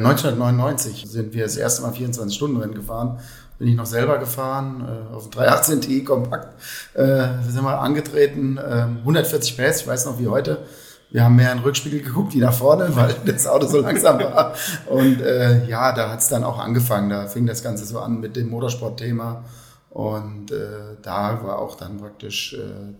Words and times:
1999 0.00 1.06
sind 1.10 1.34
wir 1.34 1.42
das 1.42 1.56
erste 1.56 1.82
Mal 1.82 1.90
24-Stunden-Rennen 1.90 2.76
gefahren. 2.76 3.18
Bin 3.58 3.66
ich 3.66 3.74
noch 3.74 3.84
selber 3.84 4.18
gefahren, 4.18 4.86
äh, 4.86 5.12
auf 5.12 5.24
dem 5.24 5.32
318 5.32 5.80
Ti 5.80 6.04
kompakt. 6.04 6.54
Äh, 6.94 7.26
sind 7.48 7.64
wir 7.64 7.80
angetreten, 7.80 8.58
äh, 8.58 8.86
140 9.00 9.56
PS, 9.56 9.80
ich 9.80 9.88
weiß 9.88 10.06
noch 10.06 10.20
wie 10.20 10.28
heute. 10.28 10.62
Wir 11.10 11.24
haben 11.24 11.34
mehr 11.34 11.50
in 11.50 11.58
den 11.58 11.64
Rückspiegel 11.64 12.00
geguckt 12.02 12.32
wie 12.32 12.38
nach 12.38 12.54
vorne, 12.54 12.90
weil 12.94 13.12
das 13.24 13.48
Auto 13.48 13.66
so 13.66 13.80
langsam 13.80 14.20
war. 14.20 14.54
Und 14.86 15.20
äh, 15.20 15.66
ja, 15.66 15.92
da 15.92 16.12
hat 16.12 16.20
es 16.20 16.28
dann 16.28 16.44
auch 16.44 16.60
angefangen. 16.60 17.10
Da 17.10 17.26
fing 17.26 17.46
das 17.46 17.64
Ganze 17.64 17.84
so 17.84 17.98
an 17.98 18.20
mit 18.20 18.36
dem 18.36 18.50
Motorsportthema. 18.50 19.42
Und 19.90 20.52
äh, 20.52 20.94
da 21.02 21.42
war 21.42 21.58
auch 21.58 21.76
dann 21.76 21.98
praktisch 21.98 22.54
äh, 22.54 22.94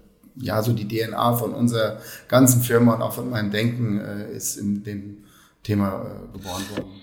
ja 0.44 0.64
so 0.64 0.72
die 0.72 0.88
DNA 0.88 1.36
von 1.36 1.54
unserer 1.54 1.98
ganzen 2.26 2.60
Firma 2.60 2.94
und 2.94 3.02
auch 3.02 3.12
von 3.12 3.30
meinem 3.30 3.52
Denken 3.52 4.00
äh, 4.00 4.32
ist 4.32 4.56
in 4.56 4.82
dem 4.82 5.18
Thema 5.62 6.04
äh, 6.04 6.32
geboren 6.36 6.62
worden. 6.70 7.02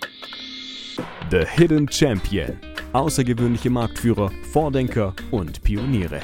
The 1.31 1.45
Hidden 1.45 1.91
Champion. 1.91 2.57
Außergewöhnliche 2.93 3.69
Marktführer, 3.69 4.31
Vordenker 4.51 5.13
und 5.31 5.61
Pioniere. 5.63 6.21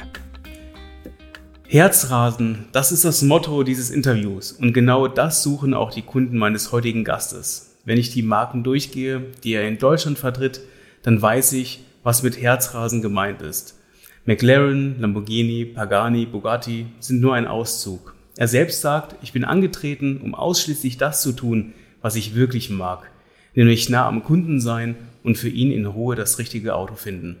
Herzrasen, 1.68 2.66
das 2.72 2.92
ist 2.92 3.04
das 3.04 3.22
Motto 3.22 3.62
dieses 3.62 3.90
Interviews 3.90 4.52
und 4.52 4.72
genau 4.74 5.08
das 5.08 5.42
suchen 5.42 5.72
auch 5.72 5.90
die 5.90 6.02
Kunden 6.02 6.36
meines 6.36 6.70
heutigen 6.70 7.02
Gastes. 7.02 7.76
Wenn 7.84 7.98
ich 7.98 8.10
die 8.10 8.22
Marken 8.22 8.62
durchgehe, 8.62 9.26
die 9.42 9.54
er 9.54 9.66
in 9.66 9.78
Deutschland 9.78 10.18
vertritt, 10.18 10.60
dann 11.02 11.20
weiß 11.20 11.54
ich, 11.54 11.84
was 12.02 12.22
mit 12.22 12.40
Herzrasen 12.40 13.02
gemeint 13.02 13.42
ist. 13.42 13.78
McLaren, 14.24 15.00
Lamborghini, 15.00 15.64
Pagani, 15.64 16.26
Bugatti 16.26 16.86
sind 17.00 17.20
nur 17.20 17.34
ein 17.34 17.46
Auszug. 17.46 18.14
Er 18.36 18.48
selbst 18.48 18.80
sagt, 18.80 19.16
ich 19.22 19.32
bin 19.32 19.44
angetreten, 19.44 20.20
um 20.22 20.34
ausschließlich 20.34 20.96
das 20.96 21.22
zu 21.22 21.32
tun, 21.32 21.74
was 22.02 22.16
ich 22.16 22.34
wirklich 22.34 22.68
mag, 22.68 23.10
nämlich 23.54 23.88
nah 23.88 24.06
am 24.06 24.22
Kunden 24.22 24.60
sein 24.60 24.96
und 25.22 25.38
für 25.38 25.48
ihn 25.48 25.72
in 25.72 25.86
Ruhe 25.86 26.16
das 26.16 26.38
richtige 26.38 26.74
Auto 26.74 26.94
finden. 26.94 27.38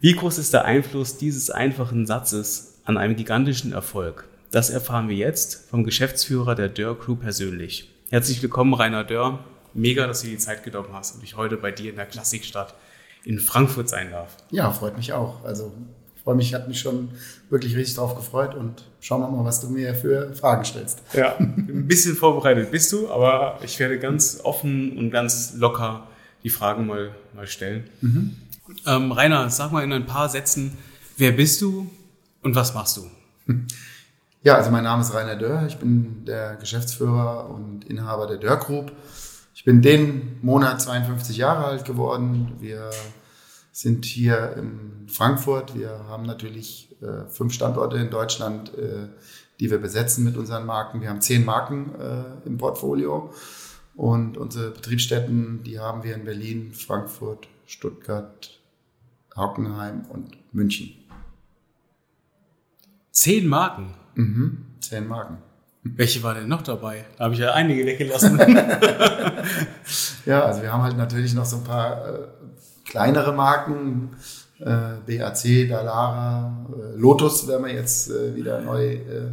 Wie 0.00 0.14
groß 0.14 0.38
ist 0.38 0.52
der 0.52 0.64
Einfluss 0.64 1.18
dieses 1.18 1.50
einfachen 1.50 2.06
Satzes 2.06 2.80
an 2.84 2.96
einem 2.96 3.16
gigantischen 3.16 3.72
Erfolg? 3.72 4.26
Das 4.50 4.70
erfahren 4.70 5.08
wir 5.08 5.16
jetzt 5.16 5.68
vom 5.68 5.84
Geschäftsführer 5.84 6.54
der 6.54 6.68
Dörr 6.68 6.98
Crew 6.98 7.16
persönlich. 7.16 7.90
Herzlich 8.10 8.40
willkommen, 8.42 8.74
Rainer 8.74 9.04
Dörr. 9.04 9.44
Mega, 9.72 10.06
dass 10.06 10.22
du 10.22 10.28
die 10.28 10.38
Zeit 10.38 10.62
genommen 10.62 10.90
hast 10.92 11.16
und 11.16 11.24
ich 11.24 11.36
heute 11.36 11.56
bei 11.56 11.72
dir 11.72 11.90
in 11.90 11.96
der 11.96 12.06
Klassikstadt 12.06 12.74
in 13.24 13.40
Frankfurt 13.40 13.88
sein 13.88 14.10
darf. 14.10 14.36
Ja, 14.50 14.70
freut 14.70 14.96
mich 14.96 15.12
auch. 15.12 15.44
Also 15.44 15.72
freue 16.24 16.34
mich, 16.34 16.54
hat 16.54 16.66
mich 16.68 16.80
schon 16.80 17.10
wirklich 17.50 17.76
richtig 17.76 17.96
drauf 17.96 18.16
gefreut 18.16 18.54
und 18.54 18.84
schauen 19.00 19.20
wir 19.20 19.28
mal, 19.28 19.44
was 19.44 19.60
du 19.60 19.68
mir 19.68 19.94
für 19.94 20.34
Fragen 20.34 20.64
stellst. 20.64 21.02
Ja, 21.12 21.36
ein 21.38 21.86
bisschen 21.86 22.16
vorbereitet 22.16 22.70
bist 22.70 22.90
du, 22.92 23.10
aber 23.10 23.58
ich 23.62 23.78
werde 23.78 23.98
ganz 23.98 24.40
offen 24.42 24.96
und 24.96 25.10
ganz 25.10 25.54
locker 25.56 26.06
die 26.42 26.50
Fragen 26.50 26.86
mal, 26.86 27.14
mal 27.34 27.46
stellen. 27.46 27.84
Mhm. 28.00 28.36
Ähm, 28.86 29.12
Rainer, 29.12 29.50
sag 29.50 29.72
mal 29.72 29.84
in 29.84 29.92
ein 29.92 30.06
paar 30.06 30.28
Sätzen, 30.30 30.76
wer 31.18 31.32
bist 31.32 31.60
du 31.60 31.90
und 32.42 32.54
was 32.54 32.74
machst 32.74 32.96
du? 32.96 33.10
Ja, 34.42 34.56
also 34.56 34.70
mein 34.70 34.84
Name 34.84 35.02
ist 35.02 35.14
Rainer 35.14 35.36
Dörr, 35.36 35.64
ich 35.66 35.76
bin 35.76 36.24
der 36.26 36.56
Geschäftsführer 36.56 37.48
und 37.48 37.84
Inhaber 37.84 38.26
der 38.26 38.36
Dörr 38.36 38.58
Group. 38.58 38.92
Ich 39.54 39.64
bin 39.64 39.80
den 39.80 40.38
Monat 40.42 40.82
52 40.82 41.38
Jahre 41.38 41.64
alt 41.64 41.86
geworden. 41.86 42.52
Wir 42.60 42.90
sind 43.74 44.04
hier 44.04 44.54
in 44.56 45.08
Frankfurt. 45.08 45.76
Wir 45.76 46.06
haben 46.08 46.24
natürlich 46.24 46.94
äh, 47.02 47.28
fünf 47.28 47.52
Standorte 47.52 47.96
in 47.96 48.08
Deutschland, 48.08 48.72
äh, 48.78 49.08
die 49.58 49.68
wir 49.68 49.78
besetzen 49.78 50.22
mit 50.22 50.36
unseren 50.36 50.64
Marken. 50.64 51.00
Wir 51.00 51.10
haben 51.10 51.20
zehn 51.20 51.44
Marken 51.44 51.92
äh, 51.96 52.46
im 52.46 52.56
Portfolio 52.56 53.34
und 53.96 54.36
unsere 54.36 54.70
Betriebsstätten, 54.70 55.64
die 55.64 55.80
haben 55.80 56.04
wir 56.04 56.14
in 56.14 56.24
Berlin, 56.24 56.72
Frankfurt, 56.72 57.48
Stuttgart, 57.66 58.60
Hockenheim 59.36 60.06
und 60.08 60.38
München. 60.52 60.94
Zehn 63.10 63.48
Marken? 63.48 63.92
Mhm, 64.14 64.66
zehn 64.78 65.08
Marken. 65.08 65.38
Welche 65.82 66.22
war 66.22 66.34
denn 66.34 66.46
noch 66.46 66.62
dabei? 66.62 67.06
Da 67.18 67.24
habe 67.24 67.34
ich 67.34 67.40
ja 67.40 67.52
einige 67.54 67.84
weggelassen. 67.84 68.38
ja, 70.26 70.44
also 70.44 70.62
wir 70.62 70.72
haben 70.72 70.82
halt 70.84 70.96
natürlich 70.96 71.34
noch 71.34 71.44
so 71.44 71.56
ein 71.56 71.64
paar 71.64 72.08
äh, 72.08 72.28
kleinere 72.84 73.32
Marken, 73.32 74.16
äh, 74.60 74.96
BAC, 75.06 75.68
Dalara, 75.68 76.66
äh, 76.70 76.96
Lotus 76.96 77.46
werden 77.48 77.66
wir 77.66 77.72
jetzt 77.72 78.10
äh, 78.10 78.34
wieder 78.34 78.60
neu 78.60 78.94
äh, 78.94 79.32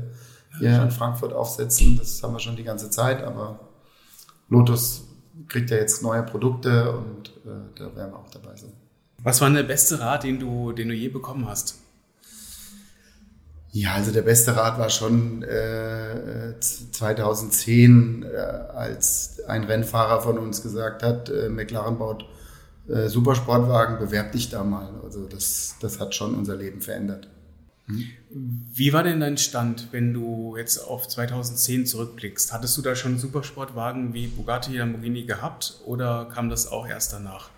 hier 0.60 0.82
in 0.82 0.92
Frankfurt 0.92 1.34
aufsetzen. 1.34 1.98
Das 1.98 2.22
haben 2.22 2.34
wir 2.34 2.40
schon 2.40 2.56
die 2.56 2.64
ganze 2.64 2.90
Zeit, 2.90 3.24
aber 3.24 3.60
Lotus 4.50 5.06
kriegt 5.48 5.70
ja 5.70 5.78
jetzt 5.78 6.04
neue 6.04 6.24
Produkte 6.24 6.92
und 6.92 7.30
äh, 7.46 7.50
da 7.76 7.96
werden 7.96 8.12
wir 8.12 8.20
auch 8.20 8.30
dabei 8.30 8.56
sein. 8.56 8.74
Was 9.24 9.40
war 9.40 9.48
denn 9.48 9.56
der 9.56 9.64
beste 9.64 10.00
Rat, 10.00 10.24
den 10.24 10.40
du, 10.40 10.72
den 10.72 10.90
du 10.90 10.94
je 10.94 11.10
bekommen 11.10 11.48
hast? 11.48 11.76
Ja, 13.74 13.94
also 13.94 14.12
der 14.12 14.24
beste 14.24 14.56
Rat 14.56 14.78
war 14.80 14.90
schon 14.90 15.44
äh, 15.44 16.60
2010, 16.60 18.24
äh, 18.24 18.36
als 18.36 19.40
ein 19.48 19.64
Rennfahrer 19.64 20.22
von 20.22 20.38
uns 20.38 20.62
gesagt 20.62 21.04
hat, 21.04 21.30
äh, 21.30 21.48
McLaren 21.48 21.98
baut 21.98 22.26
äh, 22.88 23.08
Supersportwagen, 23.08 24.00
bewerb 24.00 24.32
dich 24.32 24.50
da 24.50 24.64
mal. 24.64 24.90
Also 25.04 25.28
das, 25.28 25.76
das 25.82 26.00
hat 26.00 26.16
schon 26.16 26.36
unser 26.36 26.56
Leben 26.56 26.82
verändert. 26.82 27.30
Hm? 27.88 28.04
Wie 28.74 28.94
war 28.94 29.04
denn 29.04 29.20
dein 29.20 29.38
Stand, 29.38 29.90
wenn 29.92 30.14
du 30.14 30.56
jetzt 30.56 30.78
auf 30.78 31.08
2010 31.08 31.86
zurückblickst? 31.86 32.54
Hattest 32.54 32.78
du 32.78 32.82
da 32.82 32.96
schon 32.96 33.18
Supersportwagen 33.18 34.14
wie 34.14 34.28
Bugatti, 34.28 34.78
Lamborghini 34.78 35.24
gehabt 35.24 35.82
oder 35.86 36.30
kam 36.34 36.50
das 36.50 36.68
auch 36.72 36.88
erst 36.88 37.14
danach? 37.14 37.50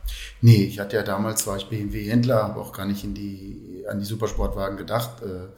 Nee, 0.42 0.64
ich 0.64 0.80
hatte 0.80 0.96
ja 0.96 1.04
damals, 1.04 1.46
war 1.46 1.58
ich 1.58 1.70
BMW-Händler, 1.70 2.44
habe 2.44 2.60
auch 2.60 2.74
gar 2.74 2.86
nicht 2.86 3.04
in 3.04 3.14
die, 3.14 3.86
an 3.88 4.00
die 4.00 4.06
Supersportwagen 4.06 4.78
gedacht. 4.78 5.22
Äh, 5.22 5.50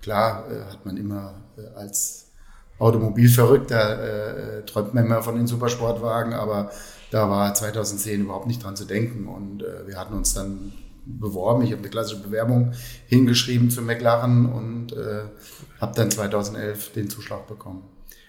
klar 0.00 0.50
äh, 0.50 0.72
hat 0.72 0.86
man 0.86 0.96
immer 0.96 1.34
äh, 1.58 1.78
als 1.78 2.30
Automobilverrückter, 2.78 4.58
äh, 4.58 4.64
träumt 4.64 4.94
man 4.94 5.04
immer 5.04 5.22
von 5.22 5.36
den 5.36 5.46
Supersportwagen, 5.46 6.32
aber 6.32 6.70
da 7.12 7.28
war 7.28 7.52
2010 7.52 8.22
überhaupt 8.22 8.46
nicht 8.46 8.64
dran 8.64 8.74
zu 8.74 8.86
denken. 8.86 9.28
Und 9.28 9.62
äh, 9.62 9.86
wir 9.86 9.98
hatten 9.98 10.14
uns 10.14 10.32
dann 10.32 10.72
beworben. 11.04 11.62
Ich 11.62 11.72
habe 11.72 11.82
eine 11.82 11.90
klassische 11.90 12.22
Bewerbung 12.22 12.72
hingeschrieben 13.06 13.70
für 13.70 13.82
McLaren 13.82 14.46
und 14.50 14.92
äh, 14.94 15.24
habe 15.78 15.94
dann 15.94 16.10
2011 16.10 16.92
den 16.92 17.10
Zuschlag 17.10 17.46
bekommen. 17.46 17.82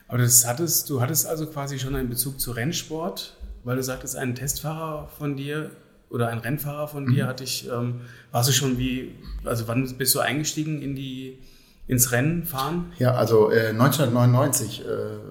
Aber 0.09 0.17
das 0.17 0.45
hattest, 0.45 0.89
du 0.89 0.99
hattest 0.99 1.25
also 1.25 1.47
quasi 1.47 1.79
schon 1.79 1.95
einen 1.95 2.09
Bezug 2.09 2.41
zu 2.41 2.51
Rennsport, 2.51 3.37
weil 3.63 3.77
du 3.77 3.83
sagtest, 3.83 4.17
ein 4.17 4.35
Testfahrer 4.35 5.07
von 5.07 5.37
dir 5.37 5.71
oder 6.09 6.27
ein 6.27 6.39
Rennfahrer 6.39 6.89
von 6.89 7.05
dir 7.05 7.23
mhm. 7.23 7.27
hatte 7.29 7.45
ich, 7.45 7.69
ähm, 7.69 8.01
warst 8.31 8.49
du 8.49 8.53
schon 8.53 8.77
wie, 8.77 9.15
also 9.45 9.67
wann 9.69 9.97
bist 9.97 10.13
du 10.13 10.19
eingestiegen 10.19 10.81
in 10.81 10.93
die 10.93 11.39
ins 11.87 12.11
Rennen 12.11 12.43
fahren? 12.43 12.91
Ja, 12.97 13.13
also 13.13 13.51
äh, 13.51 13.69
1999 13.69 14.81
äh, 14.81 14.83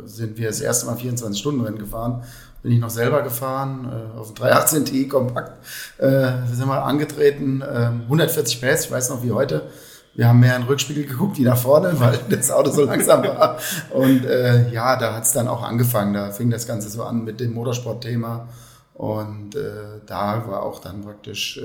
sind 0.06 0.38
wir 0.38 0.48
das 0.48 0.60
erste 0.60 0.86
Mal 0.86 0.96
24-Stunden-Rennen 0.96 1.78
gefahren 1.78 2.22
bin 2.62 2.72
ich 2.72 2.78
noch 2.78 2.90
selber 2.90 3.22
gefahren, 3.22 3.90
äh, 3.90 4.18
auf 4.18 4.28
dem 4.28 4.36
318 4.36 4.84
Ti 4.84 5.08
kompakt. 5.08 5.52
Äh, 5.98 6.46
sind 6.50 6.68
wir 6.68 6.84
angetreten, 6.84 7.60
äh, 7.60 7.90
140 8.04 8.60
PS, 8.60 8.84
ich 8.84 8.90
weiß 8.90 9.10
noch 9.10 9.22
wie 9.22 9.32
heute. 9.32 9.68
Wir 10.14 10.28
haben 10.28 10.40
mehr 10.40 10.54
in 10.56 10.62
den 10.62 10.68
Rückspiegel 10.68 11.06
geguckt 11.06 11.38
wie 11.38 11.42
nach 11.42 11.56
vorne, 11.56 11.94
weil 11.98 12.18
das 12.28 12.50
Auto 12.50 12.70
so 12.70 12.84
langsam 12.84 13.24
war. 13.24 13.58
Und 13.90 14.24
äh, 14.24 14.70
ja, 14.70 14.96
da 14.96 15.14
hat 15.14 15.24
es 15.24 15.32
dann 15.32 15.48
auch 15.48 15.62
angefangen. 15.62 16.14
Da 16.14 16.30
fing 16.30 16.50
das 16.50 16.66
Ganze 16.66 16.88
so 16.88 17.02
an 17.02 17.24
mit 17.24 17.40
dem 17.40 17.52
Motorsportthema. 17.54 18.48
Und 18.94 19.56
äh, 19.56 20.00
da 20.06 20.44
war 20.46 20.62
auch 20.62 20.80
dann 20.80 21.02
praktisch 21.02 21.60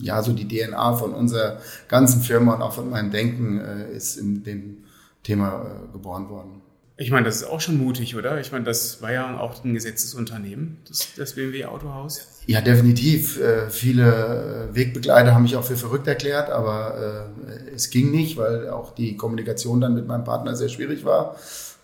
ja 0.00 0.22
so 0.22 0.32
die 0.32 0.46
DNA 0.48 0.96
von 0.96 1.12
unserer 1.12 1.58
ganzen 1.88 2.22
Firma 2.22 2.54
und 2.54 2.62
auch 2.62 2.72
von 2.72 2.90
meinem 2.90 3.10
Denken 3.10 3.60
äh, 3.60 3.92
ist 3.92 4.16
in 4.16 4.44
dem 4.44 4.78
Thema 5.22 5.64
äh, 5.64 5.92
geboren 5.92 6.28
worden. 6.28 6.62
Ich 7.00 7.12
meine, 7.12 7.26
das 7.26 7.36
ist 7.36 7.44
auch 7.44 7.60
schon 7.60 7.78
mutig, 7.78 8.16
oder? 8.16 8.40
Ich 8.40 8.50
meine, 8.50 8.64
das 8.64 9.00
war 9.00 9.12
ja 9.12 9.38
auch 9.38 9.64
ein 9.64 9.72
Gesetzesunternehmen, 9.72 10.78
das, 10.88 11.14
das 11.16 11.34
BMW 11.34 11.64
Autohaus. 11.66 12.26
Ja, 12.46 12.60
definitiv. 12.60 13.40
Äh, 13.40 13.70
viele 13.70 14.68
Wegbegleiter 14.72 15.32
haben 15.32 15.42
mich 15.42 15.54
auch 15.54 15.62
für 15.62 15.76
verrückt 15.76 16.08
erklärt, 16.08 16.50
aber 16.50 17.30
äh, 17.46 17.70
es 17.72 17.90
ging 17.90 18.10
nicht, 18.10 18.36
weil 18.36 18.68
auch 18.70 18.94
die 18.94 19.16
Kommunikation 19.16 19.80
dann 19.80 19.94
mit 19.94 20.08
meinem 20.08 20.24
Partner 20.24 20.56
sehr 20.56 20.68
schwierig 20.68 21.04
war. 21.04 21.36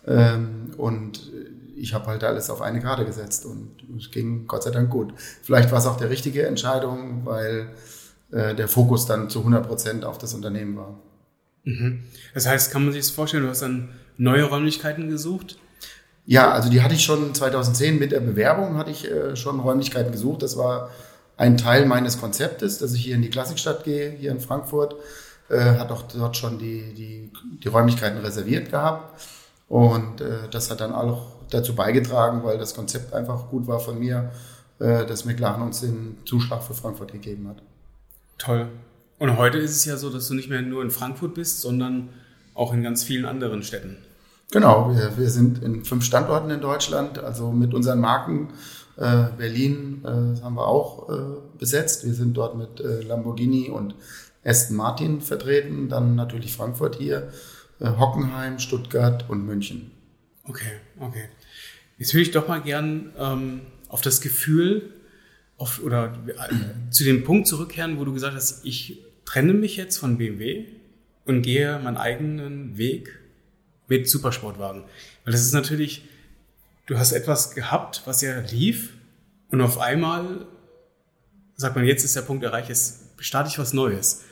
Ähm, 0.04 0.72
und 0.76 1.30
ich 1.76 1.94
habe 1.94 2.06
halt 2.06 2.24
alles 2.24 2.50
auf 2.50 2.60
eine 2.60 2.80
Karte 2.80 3.04
gesetzt 3.04 3.46
und 3.46 3.70
es 3.96 4.10
ging 4.10 4.46
Gott 4.48 4.64
sei 4.64 4.70
Dank 4.70 4.90
gut. 4.90 5.14
Vielleicht 5.42 5.70
war 5.70 5.78
es 5.78 5.86
auch 5.86 5.96
der 5.96 6.10
richtige 6.10 6.46
Entscheidung, 6.46 7.24
weil 7.24 7.68
äh, 8.30 8.54
der 8.54 8.68
Fokus 8.68 9.06
dann 9.06 9.30
zu 9.30 9.40
100 9.40 9.66
Prozent 9.66 10.04
auf 10.04 10.18
das 10.18 10.34
Unternehmen 10.34 10.76
war. 10.76 10.98
Mhm. 11.64 12.04
Das 12.34 12.46
heißt, 12.46 12.70
kann 12.70 12.84
man 12.84 12.92
sich 12.92 13.02
das 13.02 13.10
vorstellen, 13.10 13.44
du 13.44 13.48
hast 13.48 13.62
dann 13.62 13.90
neue 14.16 14.44
Räumlichkeiten 14.44 15.08
gesucht? 15.08 15.58
Ja, 16.26 16.52
also 16.52 16.70
die 16.70 16.82
hatte 16.82 16.94
ich 16.94 17.04
schon 17.04 17.34
2010 17.34 17.98
mit 17.98 18.12
der 18.12 18.20
Bewerbung 18.20 18.76
hatte 18.76 18.90
ich 18.90 19.10
äh, 19.10 19.36
schon 19.36 19.60
Räumlichkeiten 19.60 20.12
gesucht. 20.12 20.42
Das 20.42 20.56
war 20.56 20.90
ein 21.36 21.58
Teil 21.58 21.86
meines 21.86 22.18
Konzeptes, 22.18 22.78
dass 22.78 22.94
ich 22.94 23.04
hier 23.04 23.16
in 23.16 23.22
die 23.22 23.30
Klassikstadt 23.30 23.84
gehe, 23.84 24.10
hier 24.10 24.30
in 24.30 24.40
Frankfurt. 24.40 24.96
Äh, 25.50 25.76
hat 25.78 25.90
auch 25.90 26.02
dort 26.02 26.36
schon 26.36 26.58
die, 26.58 26.94
die, 26.94 27.30
die 27.62 27.68
Räumlichkeiten 27.68 28.18
reserviert 28.18 28.70
gehabt. 28.70 29.20
Und 29.68 30.20
äh, 30.20 30.48
das 30.50 30.70
hat 30.70 30.80
dann 30.80 30.92
auch 30.92 31.26
dazu 31.50 31.74
beigetragen, 31.74 32.42
weil 32.44 32.58
das 32.58 32.74
Konzept 32.74 33.12
einfach 33.12 33.50
gut 33.50 33.66
war 33.66 33.80
von 33.80 33.98
mir, 33.98 34.30
äh, 34.78 35.04
dass 35.04 35.24
McLaren 35.24 35.62
uns 35.62 35.80
den 35.80 36.18
Zuschlag 36.24 36.62
für 36.62 36.74
Frankfurt 36.74 37.12
gegeben 37.12 37.48
hat. 37.48 37.62
Toll. 38.38 38.68
Und 39.18 39.36
heute 39.38 39.58
ist 39.58 39.76
es 39.76 39.84
ja 39.84 39.96
so, 39.96 40.10
dass 40.10 40.28
du 40.28 40.34
nicht 40.34 40.50
mehr 40.50 40.62
nur 40.62 40.82
in 40.82 40.90
Frankfurt 40.90 41.34
bist, 41.34 41.60
sondern 41.60 42.10
auch 42.54 42.72
in 42.72 42.82
ganz 42.82 43.04
vielen 43.04 43.24
anderen 43.24 43.62
Städten. 43.62 43.96
Genau, 44.50 44.94
wir, 44.94 45.16
wir 45.16 45.30
sind 45.30 45.62
in 45.62 45.84
fünf 45.84 46.04
Standorten 46.04 46.50
in 46.50 46.60
Deutschland, 46.60 47.18
also 47.18 47.50
mit 47.50 47.74
unseren 47.74 48.00
Marken. 48.00 48.48
Äh, 48.96 49.28
Berlin 49.36 50.02
äh, 50.04 50.40
haben 50.42 50.54
wir 50.54 50.66
auch 50.66 51.08
äh, 51.08 51.58
besetzt. 51.58 52.04
Wir 52.04 52.14
sind 52.14 52.36
dort 52.36 52.56
mit 52.56 52.80
äh, 52.80 53.00
Lamborghini 53.02 53.70
und 53.70 53.96
Aston 54.44 54.76
Martin 54.76 55.20
vertreten. 55.20 55.88
Dann 55.88 56.14
natürlich 56.14 56.54
Frankfurt 56.54 56.96
hier, 56.96 57.32
äh, 57.80 57.88
Hockenheim, 57.88 58.58
Stuttgart 58.58 59.24
und 59.28 59.44
München. 59.44 59.90
Okay, 60.44 60.72
okay. 61.00 61.24
Jetzt 61.98 62.14
würde 62.14 62.22
ich 62.22 62.30
doch 62.30 62.46
mal 62.46 62.60
gern 62.60 63.12
ähm, 63.18 63.60
auf 63.88 64.02
das 64.02 64.20
Gefühl 64.20 64.93
auf, 65.56 65.82
oder 65.82 66.18
äh, 66.26 66.90
zu 66.90 67.04
dem 67.04 67.24
Punkt 67.24 67.46
zurückkehren, 67.46 67.98
wo 67.98 68.04
du 68.04 68.12
gesagt 68.12 68.34
hast, 68.34 68.64
ich 68.64 68.98
trenne 69.24 69.54
mich 69.54 69.76
jetzt 69.76 69.98
von 69.98 70.18
BMW 70.18 70.66
und 71.24 71.42
gehe 71.42 71.78
meinen 71.78 71.96
eigenen 71.96 72.76
Weg 72.76 73.18
mit 73.88 74.08
Supersportwagen. 74.08 74.82
Weil 75.24 75.32
das 75.32 75.42
ist 75.42 75.52
natürlich, 75.52 76.04
du 76.86 76.98
hast 76.98 77.12
etwas 77.12 77.54
gehabt, 77.54 78.02
was 78.04 78.20
ja 78.20 78.40
lief 78.40 78.92
und 79.50 79.60
auf 79.60 79.78
einmal 79.78 80.46
sagt 81.56 81.76
man, 81.76 81.84
jetzt 81.84 82.04
ist 82.04 82.16
der 82.16 82.22
Punkt 82.22 82.44
erreicht, 82.44 82.68
jetzt 82.68 83.02
starte 83.18 83.48
ich 83.48 83.58
was 83.58 83.72
Neues. 83.72 84.24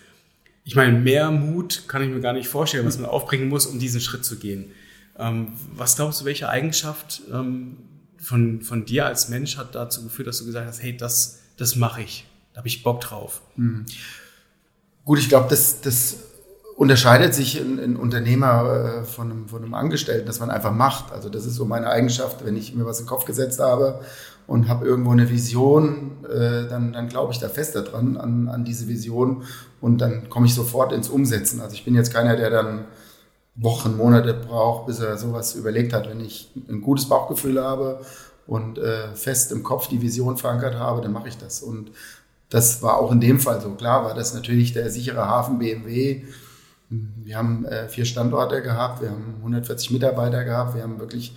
Ich 0.65 0.77
meine, 0.77 0.99
mehr 0.99 1.31
Mut 1.31 1.85
kann 1.89 2.03
ich 2.03 2.09
mir 2.09 2.21
gar 2.21 2.33
nicht 2.33 2.49
vorstellen, 2.49 2.87
was 2.87 2.99
man 2.99 3.09
aufbringen 3.09 3.49
muss, 3.49 3.67
um 3.67 3.79
diesen 3.79 4.01
Schritt 4.01 4.25
zu 4.25 4.39
gehen. 4.39 4.73
Ähm, 5.19 5.53
was 5.75 5.97
glaubst 5.97 6.21
du, 6.21 6.25
welche 6.25 6.49
Eigenschaft 6.49 7.23
ähm, 7.33 7.79
von, 8.23 8.63
von 8.63 8.85
dir 8.85 9.07
als 9.07 9.29
Mensch 9.29 9.59
hat 9.59 9.75
dazu 9.75 10.05
geführt, 10.05 10.29
dass 10.29 10.39
du 10.39 10.47
gesagt 10.47 10.67
hast, 10.67 10.83
hey, 10.83 10.97
das, 10.97 11.41
das 11.57 11.77
mache 11.77 12.03
ich, 12.03 12.27
da 12.53 12.59
habe 12.59 12.69
ich 12.69 12.83
Bock 12.83 13.01
drauf? 13.01 13.43
Mhm. 13.57 13.85
Gut, 15.05 15.19
ich 15.19 15.29
glaube, 15.29 15.49
das, 15.51 15.81
das 15.81 16.19
unterscheidet 16.77 17.35
sich 17.35 17.61
ein, 17.61 17.81
ein 17.81 17.97
Unternehmer 17.97 19.01
äh, 19.03 19.05
von, 19.05 19.31
einem, 19.31 19.49
von 19.49 19.63
einem 19.63 19.75
Angestellten, 19.75 20.27
dass 20.27 20.39
man 20.39 20.51
einfach 20.51 20.73
macht. 20.73 21.13
Also 21.13 21.29
das 21.29 21.45
ist 21.47 21.57
so 21.57 21.65
meine 21.65 21.89
Eigenschaft, 21.89 22.45
wenn 22.45 22.57
ich 22.57 22.75
mir 22.75 22.87
was 22.87 23.01
in 23.01 23.05
den 23.05 23.09
Kopf 23.09 23.25
gesetzt 23.25 23.59
habe 23.59 24.01
und 24.47 24.69
habe 24.69 24.87
irgendwo 24.87 25.11
eine 25.11 25.29
Vision, 25.29 26.25
äh, 26.25 26.69
dann, 26.69 26.93
dann 26.93 27.09
glaube 27.09 27.33
ich 27.33 27.41
da 27.41 27.49
fest 27.49 27.75
daran, 27.75 28.17
an, 28.17 28.49
an 28.49 28.65
diese 28.65 28.87
Vision 28.87 29.43
und 29.81 29.99
dann 29.99 30.29
komme 30.29 30.47
ich 30.47 30.55
sofort 30.55 30.93
ins 30.93 31.09
Umsetzen. 31.09 31.61
Also 31.61 31.75
ich 31.75 31.85
bin 31.85 31.97
jetzt 31.97 32.15
keiner, 32.15 32.37
der 32.37 32.51
dann 32.51 32.85
Wochen, 33.55 33.97
Monate 33.97 34.35
braucht, 34.35 34.87
bis 34.87 35.01
er 35.01 35.19
sowas 35.19 35.55
überlegt 35.55 35.93
hat. 35.93 36.09
Wenn 36.09 36.21
ich 36.21 36.51
ein 36.69 36.81
gutes 36.81 37.09
Bauchgefühl 37.09 37.63
habe 37.63 38.01
und 38.47 38.79
äh, 38.79 39.15
fest 39.15 39.53
im 39.53 39.63
Kopf 39.63 39.89
die 39.89 40.01
Vision 40.01 40.37
verankert 40.37 40.75
habe, 40.75 41.03
dann 41.03 41.13
mache 41.13 41.29
ich 41.29 41.37
das. 41.37 41.63
Und 41.63 41.91
das 42.49 42.83
war 42.83 42.99
auch 42.99 43.13
in 43.13 43.21
dem 43.21 43.41
Fall 43.41 43.61
so. 43.61 43.71
Klar 43.71 44.05
war 44.05 44.15
das 44.15 44.35
natürlich 44.35 44.73
der 44.73 44.91
sichere 44.91 45.27
Hafen 45.27 45.59
BMW. 45.59 46.23
Wir 46.89 47.37
haben 47.37 47.65
äh, 47.65 47.89
vier 47.89 48.05
Standorte 48.05 48.61
gehabt, 48.63 49.01
wir 49.01 49.11
haben 49.11 49.37
140 49.39 49.91
Mitarbeiter 49.93 50.45
gehabt, 50.45 50.75
wir 50.75 50.83
haben 50.83 51.01
wirklich 51.01 51.35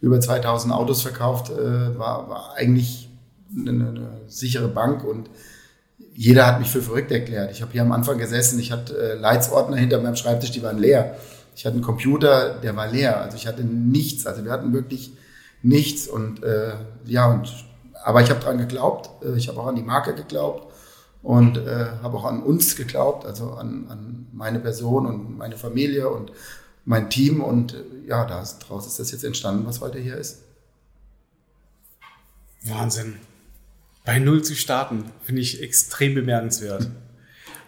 über 0.00 0.18
2000 0.18 0.72
Autos 0.72 1.02
verkauft, 1.02 1.50
äh, 1.50 1.98
war, 1.98 2.28
war 2.28 2.54
eigentlich 2.56 3.10
eine, 3.54 3.70
eine 3.70 4.20
sichere 4.26 4.68
Bank 4.68 5.04
und 5.04 5.28
jeder 6.14 6.46
hat 6.46 6.60
mich 6.60 6.70
für 6.70 6.80
verrückt 6.80 7.10
erklärt. 7.10 7.50
Ich 7.50 7.60
habe 7.60 7.72
hier 7.72 7.82
am 7.82 7.92
Anfang 7.92 8.18
gesessen, 8.18 8.58
ich 8.58 8.72
hatte 8.72 8.96
äh, 8.96 9.14
Leitsordner 9.14 9.76
hinter 9.76 10.00
meinem 10.00 10.16
Schreibtisch, 10.16 10.52
die 10.52 10.62
waren 10.62 10.78
leer. 10.78 11.16
Ich 11.54 11.64
hatte 11.64 11.74
einen 11.74 11.84
Computer, 11.84 12.60
der 12.60 12.76
war 12.76 12.88
leer. 12.88 13.20
Also 13.20 13.36
ich 13.36 13.46
hatte 13.46 13.64
nichts. 13.64 14.26
Also 14.26 14.44
wir 14.44 14.52
hatten 14.52 14.72
wirklich 14.72 15.12
nichts. 15.62 16.08
Und 16.08 16.42
äh, 16.42 16.74
ja, 17.06 17.30
und 17.30 17.52
aber 18.02 18.22
ich 18.22 18.30
habe 18.30 18.40
dran 18.40 18.58
geglaubt. 18.58 19.24
Äh, 19.24 19.36
ich 19.36 19.48
habe 19.48 19.60
auch 19.60 19.66
an 19.66 19.76
die 19.76 19.82
Marke 19.82 20.14
geglaubt 20.14 20.72
und 21.22 21.56
äh, 21.56 21.86
habe 22.02 22.18
auch 22.18 22.24
an 22.24 22.42
uns 22.42 22.76
geglaubt, 22.76 23.24
also 23.24 23.52
an, 23.52 23.86
an 23.88 24.26
meine 24.32 24.60
Person 24.60 25.06
und 25.06 25.38
meine 25.38 25.56
Familie 25.56 26.10
und 26.10 26.32
mein 26.84 27.08
Team. 27.08 27.42
Und 27.42 27.74
äh, 27.74 28.08
ja, 28.08 28.24
daraus 28.24 28.86
ist 28.86 28.98
das 28.98 29.10
jetzt 29.10 29.24
entstanden, 29.24 29.66
was 29.66 29.80
heute 29.80 29.98
hier 29.98 30.16
ist. 30.16 30.42
Wahnsinn. 32.62 33.16
Bei 34.04 34.18
Null 34.18 34.42
zu 34.42 34.54
starten, 34.54 35.04
finde 35.22 35.40
ich 35.40 35.62
extrem 35.62 36.14
bemerkenswert. 36.14 36.90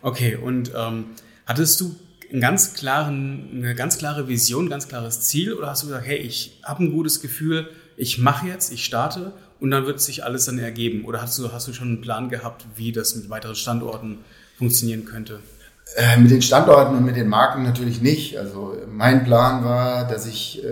Okay, 0.03 0.37
und 0.37 0.73
ähm, 0.77 1.07
hattest 1.47 1.81
du 1.81 1.97
einen 2.31 2.41
ganz 2.41 2.75
klaren, 2.75 3.51
eine 3.53 3.75
ganz 3.75 3.99
klare 3.99 4.29
Vision, 4.29 4.67
ein 4.67 4.71
ganz 4.71 4.89
klares 4.89 5.23
Ziel? 5.23 5.53
Oder 5.55 5.69
hast 5.69 5.83
du 5.83 5.87
gesagt, 5.87 6.07
hey, 6.07 6.19
ich 6.19 6.61
habe 6.63 6.85
ein 6.85 6.93
gutes 6.93 7.21
Gefühl, 7.21 7.69
ich 7.97 8.19
mache 8.19 8.47
jetzt, 8.47 8.73
ich 8.73 8.85
starte 8.85 9.33
und 9.61 9.71
dann 9.71 9.87
wird 9.87 10.01
sich 10.01 10.25
alles 10.25 10.47
dann 10.47 10.59
ergeben? 10.59 11.05
Oder 11.05 11.23
hast 11.23 11.39
du, 11.39 11.53
hast 11.53 11.69
du 11.69 11.73
schon 11.73 11.89
einen 11.89 12.01
Plan 12.01 12.29
gehabt, 12.29 12.67
wie 12.77 12.93
das 12.93 13.15
mit 13.17 13.31
weiteren 13.31 13.55
Standorten 13.55 14.19
funktionieren 14.59 15.05
könnte? 15.05 15.41
Äh, 15.95 16.19
mit 16.19 16.31
den 16.31 16.43
Standorten 16.43 16.97
und 16.97 17.05
mit 17.05 17.17
den 17.17 17.29
Marken 17.29 17.63
natürlich 17.63 18.03
nicht. 18.03 18.39
Also 18.39 18.77
mein 18.89 19.25
Plan 19.25 19.65
war, 19.65 20.07
dass 20.09 20.27
ich 20.27 20.65
äh, 20.65 20.69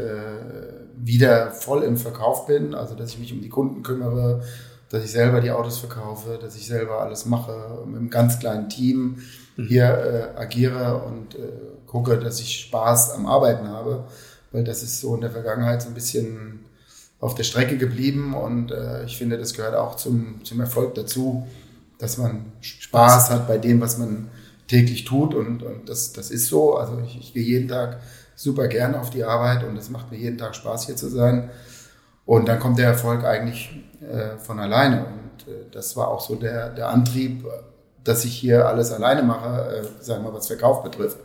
wieder 0.97 1.53
voll 1.53 1.85
im 1.85 1.97
Verkauf 1.97 2.47
bin, 2.47 2.75
also 2.75 2.95
dass 2.95 3.11
ich 3.11 3.19
mich 3.19 3.33
um 3.33 3.41
die 3.41 3.49
Kunden 3.49 3.83
kümmere, 3.83 4.43
dass 4.91 5.05
ich 5.05 5.13
selber 5.13 5.41
die 5.41 5.51
Autos 5.51 5.79
verkaufe, 5.79 6.39
dass 6.41 6.57
ich 6.57 6.67
selber 6.67 7.01
alles 7.01 7.27
mache 7.27 7.85
mit 7.87 7.97
einem 7.97 8.11
ganz 8.11 8.39
kleinen 8.39 8.69
Team 8.69 9.19
Mhm. 9.57 9.67
hier 9.67 10.33
äh, 10.37 10.41
agiere 10.41 11.03
und 11.05 11.35
äh, 11.35 11.39
gucke, 11.87 12.19
dass 12.19 12.41
ich 12.41 12.61
Spaß 12.61 13.13
am 13.13 13.27
Arbeiten 13.27 13.69
habe, 13.69 14.05
weil 14.53 14.65
das 14.65 14.83
ist 14.83 15.01
so 15.01 15.15
in 15.15 15.21
der 15.21 15.31
Vergangenheit 15.31 15.83
so 15.83 15.89
ein 15.89 15.95
bisschen 15.95 16.65
auf 17.21 17.35
der 17.35 17.45
Strecke 17.45 17.79
geblieben 17.79 18.35
und 18.35 18.71
äh, 18.71 19.05
ich 19.05 19.17
finde, 19.17 19.39
das 19.39 19.55
gehört 19.55 19.75
auch 19.75 19.97
zum, 19.97 20.45
zum 20.45 20.61
Erfolg 20.61 20.95
dazu, 20.95 21.47
dass 21.99 22.19
man 22.19 22.53
Spaß 22.61 23.31
hat 23.31 23.47
bei 23.49 23.59
dem, 23.59 23.81
was 23.81 23.99
man 23.99 24.29
täglich 24.67 25.05
tut 25.05 25.35
und, 25.35 25.63
und 25.63 25.89
das, 25.89 26.13
das 26.13 26.31
ist 26.31 26.49
so. 26.49 26.77
Also 26.77 27.01
ich, 27.05 27.19
ich 27.19 27.35
gehe 27.35 27.43
jeden 27.43 27.69
Tag 27.69 28.01
super 28.35 28.67
gerne 28.69 29.01
auf 29.01 29.11
die 29.11 29.25
Arbeit 29.25 29.65
und 29.65 29.77
es 29.77 29.91
macht 29.91 30.11
mir 30.11 30.19
jeden 30.19 30.39
Tag 30.39 30.55
Spaß 30.55 30.87
hier 30.87 30.97
zu 30.97 31.09
sein. 31.09 31.51
Und 32.27 32.49
dann 32.49 32.59
kommt 32.59 32.79
der 32.79 32.89
Erfolg 32.89 33.25
eigentlich 33.25 33.71
äh, 34.01 34.39
von 34.39 34.59
alleine. 34.59 35.07
Und 35.07 35.53
äh, 35.53 35.67
das 35.71 35.97
war 35.97 36.09
auch 36.09 36.21
so 36.21 36.35
der, 36.35 36.71
der 36.71 36.89
Antrieb, 36.89 37.45
dass 38.05 38.25
ich 38.25 38.35
hier 38.35 38.67
alles 38.69 38.93
alleine 38.93 39.23
mache, 39.23 39.77
äh, 39.77 40.03
sagen 40.03 40.23
wir 40.23 40.31
mal, 40.31 40.37
was 40.37 40.47
Verkauf 40.47 40.83
betrifft. 40.83 41.19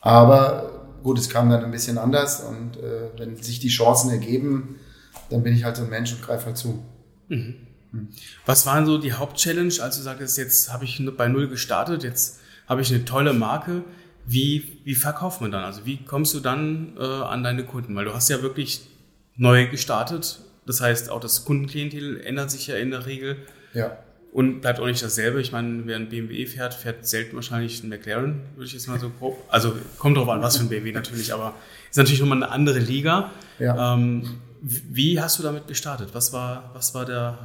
Aber 0.00 0.98
gut, 1.02 1.18
es 1.18 1.28
kam 1.28 1.50
dann 1.50 1.64
ein 1.64 1.70
bisschen 1.70 1.98
anders 1.98 2.42
und 2.42 2.76
äh, 2.78 3.10
wenn 3.18 3.36
sich 3.36 3.60
die 3.60 3.68
Chancen 3.68 4.10
ergeben, 4.10 4.80
dann 5.28 5.42
bin 5.42 5.54
ich 5.54 5.64
halt 5.64 5.76
so 5.76 5.84
ein 5.84 5.90
Mensch 5.90 6.12
und 6.12 6.22
greife 6.22 6.46
halt 6.46 6.56
zu. 6.56 6.82
Mhm. 7.28 7.66
Mhm. 7.92 8.08
Was 8.46 8.66
waren 8.66 8.86
so 8.86 8.98
die 8.98 9.12
Hauptchallenge, 9.12 9.74
als 9.80 9.96
du 9.96 10.02
sagtest, 10.02 10.38
jetzt 10.38 10.72
habe 10.72 10.84
ich 10.84 11.02
bei 11.16 11.28
Null 11.28 11.48
gestartet, 11.48 12.02
jetzt 12.02 12.40
habe 12.66 12.82
ich 12.82 12.92
eine 12.92 13.04
tolle 13.04 13.32
Marke. 13.32 13.84
Wie, 14.26 14.80
wie 14.84 14.94
verkauft 14.94 15.40
man 15.40 15.50
dann? 15.50 15.64
Also 15.64 15.86
wie 15.86 16.04
kommst 16.04 16.34
du 16.34 16.40
dann 16.40 16.96
äh, 16.98 17.02
an 17.02 17.42
deine 17.42 17.64
Kunden? 17.64 17.96
Weil 17.96 18.04
du 18.04 18.14
hast 18.14 18.28
ja 18.28 18.42
wirklich 18.42 18.82
neu 19.36 19.68
gestartet. 19.68 20.40
Das 20.66 20.80
heißt, 20.80 21.10
auch 21.10 21.20
das 21.20 21.44
Kundenklientel 21.44 22.20
ändert 22.20 22.50
sich 22.50 22.68
ja 22.68 22.76
in 22.76 22.90
der 22.90 23.06
Regel. 23.06 23.38
Ja. 23.72 23.98
Und 24.32 24.60
bleibt 24.60 24.78
auch 24.78 24.86
nicht 24.86 25.02
dasselbe. 25.02 25.40
Ich 25.40 25.50
meine, 25.50 25.86
wer 25.86 25.96
ein 25.96 26.08
BMW 26.08 26.46
fährt, 26.46 26.74
fährt 26.74 27.04
selten 27.04 27.34
wahrscheinlich 27.34 27.82
ein 27.82 27.88
McLaren, 27.88 28.42
würde 28.54 28.66
ich 28.66 28.72
jetzt 28.72 28.86
mal 28.86 29.00
so 29.00 29.10
grob. 29.10 29.42
Also 29.48 29.72
kommt 29.98 30.16
drauf 30.16 30.28
an, 30.28 30.40
was 30.40 30.56
für 30.56 30.62
ein 30.62 30.68
BMW 30.68 30.92
natürlich, 30.92 31.34
aber 31.34 31.54
ist 31.90 31.96
natürlich 31.96 32.20
nochmal 32.20 32.42
eine 32.42 32.52
andere 32.52 32.78
Liga. 32.78 33.32
Ja. 33.58 33.94
Ähm, 33.94 34.22
wie 34.62 35.20
hast 35.20 35.38
du 35.38 35.42
damit 35.42 35.66
gestartet? 35.66 36.10
Was 36.12 36.32
war, 36.32 36.70
was 36.74 36.94
war 36.94 37.04
der. 37.06 37.38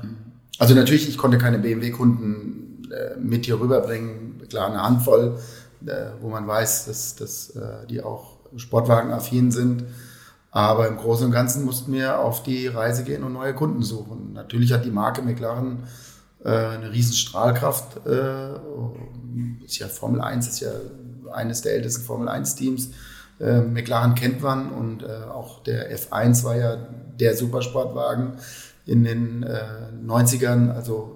Also 0.60 0.75
natürlich, 0.75 1.10
ich 1.10 1.18
konnte 1.18 1.39
keine 1.39 1.58
BMW-Kunden 1.58 2.84
äh, 2.92 3.18
mit 3.18 3.46
hier 3.46 3.60
rüberbringen. 3.60 4.44
Klar, 4.50 4.70
eine 4.70 4.84
Handvoll, 4.84 5.39
äh, 5.86 5.92
wo 6.22 6.30
man 6.30 6.48
weiß, 6.48 6.86
dass, 6.86 7.15
dass 7.15 7.50
äh, 7.51 7.88
die 7.89 8.01
auch 8.01 8.38
Sportwagen-affin 8.58 9.51
sind. 9.51 9.86
Aber 10.51 10.88
im 10.88 10.98
Großen 10.98 11.25
und 11.25 11.32
Ganzen 11.32 11.65
mussten 11.65 11.92
wir 11.92 12.20
auf 12.20 12.44
die 12.44 12.68
Reise 12.68 13.04
gehen 13.04 13.24
und 13.24 13.34
neue 13.34 13.54
Kunden 13.54 13.84
suchen. 13.84 14.34
Natürlich 14.34 14.72
hat 14.72 14.86
die 14.86 14.92
Marke 14.92 15.22
McLaren 15.22 15.84
eine 16.50 16.92
riesen 16.92 17.14
Strahlkraft. 17.14 18.06
Äh, 18.06 18.56
ist 19.66 19.80
ja 19.80 19.88
Formel 19.88 20.22
1, 20.22 20.48
ist 20.48 20.60
ja 20.60 20.72
eines 21.34 21.62
der 21.62 21.74
ältesten 21.74 22.04
Formel 22.04 22.30
1 22.30 22.56
Teams. 22.56 22.92
Äh, 23.40 23.62
McLaren 23.62 24.16
kennt 24.16 24.42
man 24.42 24.70
und 24.72 25.04
auch 25.06 25.64
der 25.64 25.96
F1 25.98 26.44
war 26.44 26.56
ja 26.56 26.78
der 27.20 27.36
Supersportwagen 27.36 28.34
in 28.86 29.04
den 29.04 29.46
90ern. 30.06 30.72
Also 30.72 31.16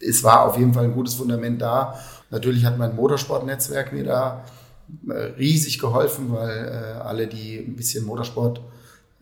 es 0.00 0.22
war 0.22 0.44
auf 0.46 0.56
jeden 0.58 0.72
Fall 0.72 0.84
ein 0.84 0.94
gutes 0.94 1.14
Fundament 1.14 1.60
da. 1.60 1.98
Natürlich 2.30 2.64
hat 2.64 2.78
mein 2.78 2.94
Motorsportnetzwerk 2.94 3.92
mir 3.92 4.04
da 4.04 4.44
riesig 5.38 5.78
geholfen, 5.78 6.32
weil 6.32 6.68
alle, 7.02 7.26
die 7.26 7.58
ein 7.58 7.76
bisschen 7.76 8.04
Motorsport 8.06 8.60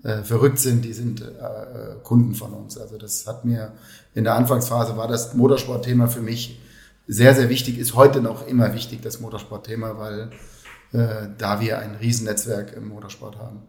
äh, 0.06 0.22
verrückt 0.22 0.60
sind, 0.60 0.84
die 0.84 0.92
sind 0.92 1.20
äh, 1.20 1.96
Kunden 2.04 2.36
von 2.36 2.52
uns. 2.52 2.78
Also 2.78 2.96
das 2.96 3.26
hat 3.26 3.44
mir 3.44 3.72
in 4.14 4.22
der 4.22 4.36
Anfangsphase 4.36 4.96
war 4.96 5.08
das 5.08 5.34
Motorsportthema 5.34 6.06
für 6.06 6.20
mich 6.20 6.60
sehr, 7.08 7.34
sehr 7.34 7.48
wichtig, 7.48 7.76
ist 7.76 7.96
heute 7.96 8.20
noch 8.20 8.46
immer 8.46 8.72
wichtig, 8.72 9.00
das 9.02 9.18
Motorsportthema, 9.18 9.98
weil 9.98 10.30
äh, 10.92 11.28
da 11.36 11.60
wir 11.60 11.80
ein 11.80 11.96
Riesennetzwerk 11.96 12.72
im 12.76 12.88
Motorsport 12.88 13.36
haben. 13.38 13.62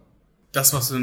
das, 0.52 0.74
was 0.76 0.90
du 0.90 1.00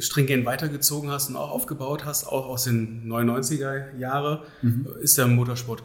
stringent 0.00 0.44
weitergezogen 0.44 1.10
hast 1.10 1.30
und 1.30 1.36
auch 1.36 1.50
aufgebaut 1.50 2.04
hast, 2.04 2.26
auch 2.26 2.46
aus 2.46 2.64
den 2.64 3.10
99er 3.10 3.96
Jahre, 3.96 4.44
mhm. 4.60 4.86
ist 5.00 5.16
der 5.16 5.28
Motorsport. 5.28 5.82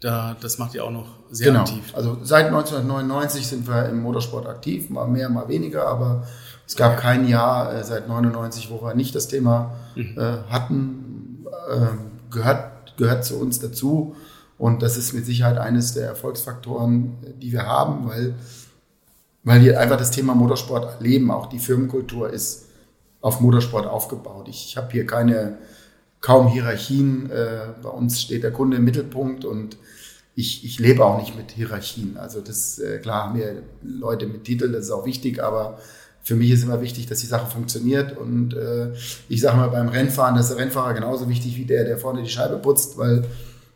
Da, 0.00 0.36
das 0.40 0.56
macht 0.56 0.74
ihr 0.74 0.84
auch 0.84 0.90
noch 0.90 1.18
sehr 1.30 1.48
genau. 1.48 1.60
aktiv. 1.60 1.94
Also 1.94 2.18
seit 2.22 2.46
1999 2.46 3.46
sind 3.46 3.68
wir 3.68 3.90
im 3.90 4.00
Motorsport 4.00 4.46
aktiv, 4.46 4.88
mal 4.88 5.06
mehr, 5.06 5.28
mal 5.28 5.48
weniger, 5.48 5.86
aber 5.86 6.26
es 6.66 6.76
gab 6.76 6.98
kein 6.98 7.26
Jahr 7.26 7.74
äh, 7.74 7.84
seit 7.84 8.08
99, 8.08 8.70
wo 8.70 8.82
wir 8.82 8.94
nicht 8.94 9.14
das 9.14 9.28
Thema 9.28 9.74
mhm. 9.94 10.16
äh, 10.18 10.50
hatten. 10.50 11.46
Äh, 11.70 12.32
gehört, 12.32 12.96
gehört 12.96 13.24
zu 13.24 13.38
uns 13.38 13.60
dazu. 13.60 14.16
Und 14.58 14.82
das 14.82 14.96
ist 14.96 15.12
mit 15.12 15.26
Sicherheit 15.26 15.58
eines 15.58 15.94
der 15.94 16.06
Erfolgsfaktoren, 16.06 17.14
die 17.40 17.52
wir 17.52 17.66
haben, 17.66 18.08
weil 18.08 18.34
weil 19.44 19.62
wir 19.62 19.80
einfach 19.80 19.96
das 19.96 20.10
Thema 20.10 20.34
Motorsport 20.34 21.00
erleben. 21.00 21.30
Auch 21.30 21.46
die 21.46 21.58
Firmenkultur 21.58 22.30
ist 22.30 22.66
auf 23.20 23.40
Motorsport 23.40 23.86
aufgebaut. 23.86 24.48
Ich, 24.48 24.66
ich 24.66 24.76
habe 24.76 24.92
hier 24.92 25.06
keine 25.06 25.58
kaum 26.20 26.48
Hierarchien. 26.48 27.30
Äh, 27.30 27.74
bei 27.82 27.88
uns 27.88 28.20
steht 28.20 28.44
der 28.44 28.52
Kunde 28.52 28.76
im 28.76 28.84
Mittelpunkt 28.84 29.44
und 29.44 29.76
ich, 30.34 30.64
ich 30.64 30.78
lebe 30.78 31.04
auch 31.04 31.18
nicht 31.18 31.36
mit 31.36 31.50
Hierarchien. 31.50 32.16
Also 32.16 32.40
das 32.40 32.78
äh, 32.78 32.98
klar 32.98 33.28
haben 33.28 33.38
wir 33.38 33.62
Leute 33.82 34.26
mit 34.26 34.44
Titel, 34.44 34.72
das 34.72 34.86
ist 34.86 34.90
auch 34.90 35.04
wichtig, 35.04 35.42
aber 35.42 35.78
für 36.22 36.36
mich 36.36 36.50
ist 36.50 36.62
immer 36.62 36.80
wichtig, 36.80 37.06
dass 37.06 37.20
die 37.20 37.26
Sache 37.26 37.50
funktioniert. 37.50 38.16
Und 38.16 38.54
äh, 38.54 38.92
ich 39.28 39.40
sage 39.40 39.56
mal 39.56 39.68
beim 39.68 39.88
Rennfahren, 39.88 40.36
dass 40.36 40.48
der 40.48 40.58
Rennfahrer 40.58 40.94
genauso 40.94 41.28
wichtig 41.28 41.56
wie 41.56 41.64
der, 41.64 41.84
der 41.84 41.98
vorne 41.98 42.22
die 42.22 42.30
Scheibe 42.30 42.58
putzt, 42.58 42.96
weil 42.96 43.24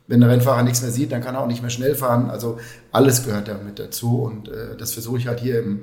wenn 0.07 0.21
der 0.21 0.29
Rennfahrer 0.29 0.63
nichts 0.63 0.81
mehr 0.81 0.91
sieht, 0.91 1.11
dann 1.11 1.21
kann 1.21 1.35
er 1.35 1.41
auch 1.41 1.47
nicht 1.47 1.61
mehr 1.61 1.69
schnell 1.69 1.95
fahren. 1.95 2.29
Also 2.29 2.57
alles 2.91 3.25
gehört 3.25 3.49
da 3.49 3.57
mit 3.57 3.79
dazu 3.79 4.21
und 4.21 4.47
äh, 4.47 4.77
das 4.77 4.93
versuche 4.93 5.17
ich 5.17 5.27
halt 5.27 5.41
hier 5.41 5.59
im 5.59 5.81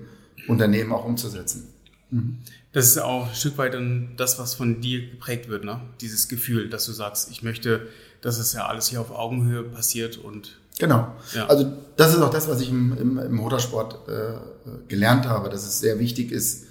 Unternehmen 0.49 0.93
auch 0.93 1.05
umzusetzen. 1.05 1.69
Mhm. 2.11 2.39
Das 2.73 2.87
ist 2.87 2.99
auch 2.99 3.29
ein 3.29 3.35
Stück 3.35 3.59
weit 3.59 3.75
dann 3.75 4.15
das, 4.17 4.39
was 4.39 4.55
von 4.55 4.81
dir 4.81 5.09
geprägt 5.09 5.49
wird, 5.49 5.65
ne? 5.65 5.81
Dieses 6.01 6.29
Gefühl, 6.29 6.71
dass 6.71 6.87
du 6.87 6.93
sagst, 6.93 7.31
ich 7.31 7.43
möchte, 7.43 7.87
dass 8.21 8.39
es 8.39 8.53
ja 8.53 8.67
alles 8.67 8.89
hier 8.89 9.01
auf 9.01 9.11
Augenhöhe 9.11 9.63
passiert 9.63 10.17
und 10.17 10.59
Genau. 10.79 11.09
Ja. 11.35 11.47
Also 11.47 11.73
das 11.97 12.15
ist 12.15 12.21
auch 12.21 12.31
das, 12.31 12.49
was 12.49 12.61
ich 12.61 12.71
im, 12.71 12.97
im, 12.99 13.19
im 13.19 13.35
Motorsport 13.35 14.09
äh, 14.09 14.69
gelernt 14.89 15.29
habe, 15.29 15.49
dass 15.49 15.65
es 15.65 15.81
sehr 15.81 15.99
wichtig 15.99 16.33
ist, 16.33 16.65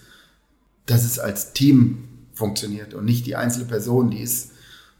dass 0.86 1.05
es 1.05 1.19
als 1.19 1.53
Team 1.53 2.10
funktioniert 2.33 2.93
und 2.93 3.05
nicht 3.05 3.25
die 3.25 3.36
einzelne 3.36 3.65
Person, 3.65 4.10
die 4.10 4.22
ist, 4.22 4.51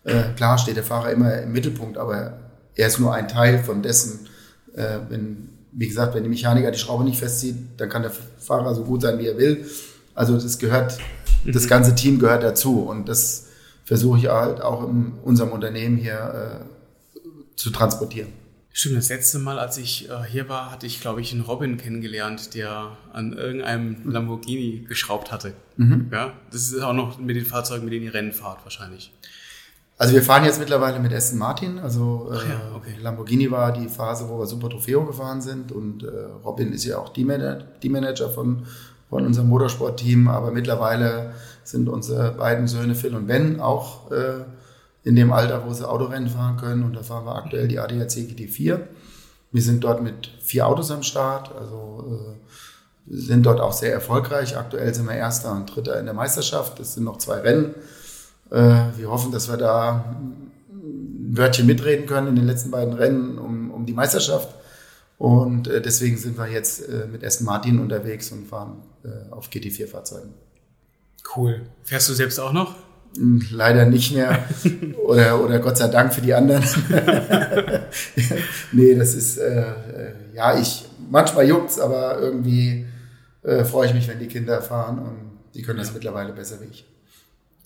äh, 0.06 0.24
klar 0.36 0.58
steht 0.58 0.78
der 0.78 0.84
Fahrer 0.84 1.12
immer 1.12 1.42
im 1.42 1.52
Mittelpunkt, 1.52 1.98
aber 1.98 2.40
er 2.76 2.88
ist 2.88 3.00
nur 3.00 3.14
ein 3.14 3.28
Teil 3.28 3.64
von 3.64 3.82
dessen. 3.82 4.28
Äh, 4.76 5.00
wenn, 5.10 5.50
wie 5.72 5.88
gesagt, 5.88 6.16
wenn 6.16 6.24
der 6.24 6.30
Mechaniker 6.30 6.72
die 6.72 6.80
Schraube 6.80 7.04
nicht 7.04 7.20
festzieht, 7.20 7.56
dann 7.78 7.90
kann 7.90 8.04
der 8.04 8.12
Fahrer 8.12 8.76
so 8.76 8.84
gut 8.84 9.02
sein, 9.02 9.20
wie 9.20 9.28
er 9.28 9.38
will. 9.38 9.66
Also 10.16 10.38
das 10.38 10.60
gehört, 10.60 10.98
das 11.46 11.64
mhm. 11.64 11.68
ganze 11.68 11.96
Team 11.96 12.20
gehört 12.20 12.44
dazu 12.44 12.82
und 12.82 13.10
das 13.10 13.48
versuche 13.84 14.20
ich 14.20 14.28
halt 14.28 14.62
auch 14.62 14.88
in 14.88 15.14
unserem 15.24 15.52
Unternehmen 15.52 15.98
hier 15.98 16.64
äh, 16.64 17.20
zu 17.56 17.70
transportieren. 17.72 18.30
Stimmt, 18.76 18.98
das 18.98 19.10
letzte 19.10 19.38
Mal, 19.38 19.60
als 19.60 19.78
ich 19.78 20.10
äh, 20.10 20.24
hier 20.28 20.50
war, 20.50 20.72
hatte 20.72 20.88
ich, 20.88 21.00
glaube 21.00 21.22
ich, 21.22 21.32
einen 21.32 21.42
Robin 21.42 21.78
kennengelernt, 21.78 22.56
der 22.56 22.98
an 23.14 23.34
irgendeinem 23.34 24.10
Lamborghini 24.10 24.86
geschraubt 24.90 25.32
hatte. 25.32 25.54
Mhm. 25.78 26.10
Ja, 26.12 26.34
das 26.52 26.72
ist 26.72 26.82
auch 26.82 26.94
noch 26.94 27.20
mit 27.20 27.36
den 27.36 27.46
Fahrzeugen, 27.46 27.86
mit 27.86 27.94
denen 27.94 28.06
ihr 28.06 28.16
Rennen 28.16 28.34
fahrt, 28.34 28.64
wahrscheinlich. 28.64 29.14
Also 30.00 30.16
wir 30.16 30.24
fahren 30.24 30.44
jetzt 30.44 30.60
mittlerweile 30.60 31.00
mit 31.00 31.14
Aston 31.14 31.38
Martin. 31.38 31.78
Also 31.78 32.32
Ach 32.34 32.44
ja, 32.44 32.56
äh, 32.56 32.76
okay. 32.76 32.96
Lamborghini 33.00 33.52
war 33.52 33.72
die 33.72 33.88
Phase, 33.88 34.28
wo 34.28 34.40
wir 34.40 34.48
Super 34.48 34.70
Trofeo 34.70 35.06
gefahren 35.06 35.44
sind 35.44 35.72
und 35.72 36.04
äh, 36.04 36.08
Robin 36.44 36.74
ist 36.74 36.84
ja 36.84 36.98
auch 36.98 37.14
Teammanager 37.14 38.32
von, 38.32 38.66
von 39.08 39.24
unserem 39.24 39.50
Motorsport-Team. 39.50 40.28
Aber 40.28 40.50
mittlerweile 40.50 41.34
sind 41.64 41.90
unsere 41.90 42.32
beiden 42.32 42.68
Söhne 42.68 42.96
Phil 42.96 43.14
und 43.14 43.28
Ben 43.28 43.60
auch 43.60 44.12
äh, 44.12 44.46
in 45.04 45.16
dem 45.16 45.34
Alter, 45.34 45.66
wo 45.66 45.74
sie 45.74 45.88
Autorennen 45.88 46.30
fahren 46.30 46.58
können. 46.58 46.84
Und 46.84 46.96
da 46.96 47.04
fahren 47.04 47.26
wir 47.26 47.36
aktuell 47.36 47.68
die 47.68 47.80
ADAC 47.80 48.10
GT4. 48.10 48.80
Wir 49.52 49.62
sind 49.62 49.84
dort 49.84 50.02
mit 50.02 50.30
vier 50.42 50.68
Autos 50.68 50.92
am 50.92 51.04
Start. 51.04 51.54
Also 51.56 52.06
äh, 52.10 53.14
sind 53.16 53.46
dort 53.46 53.60
auch 53.60 53.74
sehr 53.74 53.94
erfolgreich. 53.94 54.58
Aktuell 54.58 54.94
sind 54.94 55.06
wir 55.06 55.16
Erster 55.16 55.52
und 55.52 55.68
Dritter 55.68 56.00
in 56.00 56.06
der 56.06 56.14
Meisterschaft. 56.14 56.80
Es 56.80 56.94
sind 56.94 57.04
noch 57.04 57.18
zwei 57.18 57.40
Rennen. 57.40 57.76
Äh, 58.50 58.98
wir 58.98 59.10
hoffen, 59.10 59.32
dass 59.32 59.50
wir 59.50 59.58
da 59.58 60.16
ein 60.70 61.38
Wörtchen 61.38 61.66
mitreden 61.66 62.06
können 62.06 62.28
in 62.28 62.36
den 62.36 62.46
letzten 62.46 62.72
beiden 62.72 62.94
Rennen 62.94 63.38
um, 63.38 63.72
um 63.72 63.86
die 63.86 63.94
Meisterschaft. 63.94 64.56
Und 65.18 65.68
äh, 65.68 65.82
deswegen 65.82 66.18
sind 66.18 66.38
wir 66.38 66.48
jetzt 66.48 66.88
äh, 66.88 67.08
mit 67.12 67.24
Aston 67.26 67.46
Martin 67.46 67.80
unterwegs 67.80 68.32
und 68.32 68.48
fahren 68.48 68.78
auf 69.32 69.50
GT4-Fahrzeugen. 69.50 70.34
Cool. 71.36 71.64
Fährst 71.84 72.08
du 72.08 72.14
selbst 72.14 72.40
auch 72.40 72.54
noch? 72.54 72.74
Leider 73.16 73.86
nicht 73.86 74.14
mehr. 74.14 74.44
Oder, 75.04 75.44
oder 75.44 75.60
Gott 75.60 75.78
sei 75.78 75.90
Dank 75.90 76.14
für 76.14 76.22
die 76.22 76.34
anderen. 76.34 76.64
nee, 78.72 78.96
das 78.96 79.14
ist, 79.14 79.38
äh, 79.38 79.66
ja, 80.34 80.58
ich, 80.58 80.86
manchmal 81.12 81.46
juckt's, 81.46 81.78
aber 81.78 82.20
irgendwie 82.20 82.86
äh, 83.44 83.66
freue 83.66 83.88
ich 83.88 83.94
mich, 83.94 84.08
wenn 84.08 84.18
die 84.18 84.28
Kinder 84.28 84.62
fahren 84.62 85.00
und 85.00 85.32
die 85.54 85.62
können 85.62 85.78
das 85.78 85.90
ja. 85.90 85.96
mittlerweile 85.96 86.32
besser 86.32 86.60
wie 86.62 86.72
ich. 86.72 86.86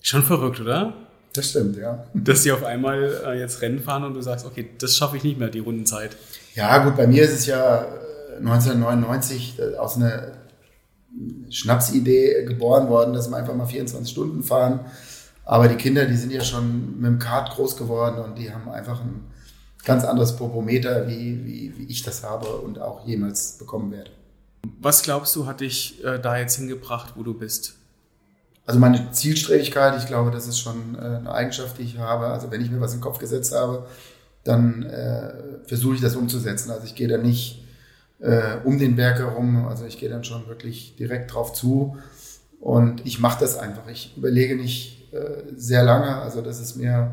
Schon 0.02 0.24
verrückt, 0.24 0.60
oder? 0.60 0.94
Das 1.32 1.50
stimmt, 1.50 1.76
ja. 1.76 2.04
Dass 2.12 2.42
sie 2.42 2.52
auf 2.52 2.64
einmal 2.64 3.22
äh, 3.24 3.38
jetzt 3.38 3.62
Rennen 3.62 3.80
fahren 3.80 4.04
und 4.04 4.14
du 4.14 4.20
sagst, 4.20 4.44
okay, 4.44 4.68
das 4.78 4.96
schaffe 4.96 5.16
ich 5.16 5.24
nicht 5.24 5.38
mehr, 5.38 5.48
die 5.48 5.60
Rundenzeit. 5.60 6.16
Ja, 6.54 6.84
gut, 6.84 6.96
bei 6.96 7.06
mir 7.06 7.22
ist 7.22 7.32
es 7.32 7.46
ja 7.46 7.86
1999 8.38 9.58
äh, 9.58 9.76
aus 9.76 9.96
einer 9.96 10.32
Schnapsidee 11.50 12.44
geboren 12.44 12.88
worden, 12.88 13.14
dass 13.14 13.30
wir 13.30 13.36
einfach 13.36 13.54
mal 13.54 13.66
24 13.66 14.10
Stunden 14.10 14.42
fahren. 14.42 14.80
Aber 15.48 15.66
die 15.66 15.76
Kinder, 15.76 16.04
die 16.04 16.16
sind 16.16 16.30
ja 16.30 16.44
schon 16.44 17.00
mit 17.00 17.06
dem 17.06 17.18
Kart 17.18 17.54
groß 17.54 17.78
geworden 17.78 18.18
und 18.18 18.36
die 18.36 18.52
haben 18.52 18.68
einfach 18.68 19.00
ein 19.00 19.24
ganz 19.82 20.04
anderes 20.04 20.36
Popometer, 20.36 21.08
wie, 21.08 21.42
wie, 21.46 21.72
wie 21.74 21.86
ich 21.86 22.02
das 22.02 22.22
habe 22.22 22.46
und 22.58 22.78
auch 22.78 23.06
jemals 23.06 23.56
bekommen 23.56 23.90
werde. 23.90 24.10
Was 24.78 25.02
glaubst 25.02 25.34
du, 25.34 25.46
hat 25.46 25.60
dich 25.60 26.04
äh, 26.04 26.18
da 26.18 26.36
jetzt 26.36 26.56
hingebracht, 26.56 27.14
wo 27.16 27.22
du 27.22 27.32
bist? 27.32 27.76
Also 28.66 28.78
meine 28.78 29.10
Zielstrebigkeit, 29.12 29.96
ich 29.96 30.06
glaube, 30.06 30.30
das 30.30 30.46
ist 30.46 30.58
schon 30.58 30.96
äh, 30.96 30.98
eine 30.98 31.32
Eigenschaft, 31.32 31.78
die 31.78 31.84
ich 31.84 31.96
habe. 31.96 32.26
Also 32.26 32.50
wenn 32.50 32.60
ich 32.60 32.70
mir 32.70 32.82
was 32.82 32.92
in 32.92 32.98
den 32.98 33.04
Kopf 33.04 33.18
gesetzt 33.18 33.54
habe, 33.54 33.86
dann 34.44 34.82
äh, 34.82 35.32
versuche 35.66 35.94
ich 35.94 36.02
das 36.02 36.14
umzusetzen. 36.14 36.70
Also 36.70 36.84
ich 36.84 36.94
gehe 36.94 37.08
da 37.08 37.16
nicht 37.16 37.64
äh, 38.20 38.56
um 38.64 38.78
den 38.78 38.96
Berg 38.96 39.18
herum, 39.18 39.66
also 39.66 39.86
ich 39.86 39.98
gehe 39.98 40.10
dann 40.10 40.24
schon 40.24 40.46
wirklich 40.46 40.94
direkt 40.96 41.32
drauf 41.32 41.54
zu 41.54 41.96
und 42.60 43.06
ich 43.06 43.20
mache 43.20 43.40
das 43.40 43.56
einfach. 43.56 43.88
Ich 43.88 44.14
überlege 44.16 44.56
nicht 44.56 45.12
äh, 45.12 45.44
sehr 45.56 45.84
lange, 45.84 46.16
also 46.16 46.40
das 46.40 46.60
ist 46.60 46.76
mir 46.76 47.12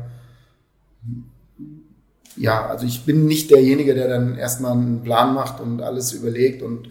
ja, 2.36 2.66
also 2.66 2.86
ich 2.86 3.04
bin 3.04 3.26
nicht 3.26 3.50
derjenige, 3.50 3.94
der 3.94 4.08
dann 4.08 4.36
erstmal 4.36 4.72
einen 4.72 5.02
Plan 5.02 5.34
macht 5.34 5.60
und 5.60 5.80
alles 5.80 6.12
überlegt 6.12 6.62
und 6.62 6.88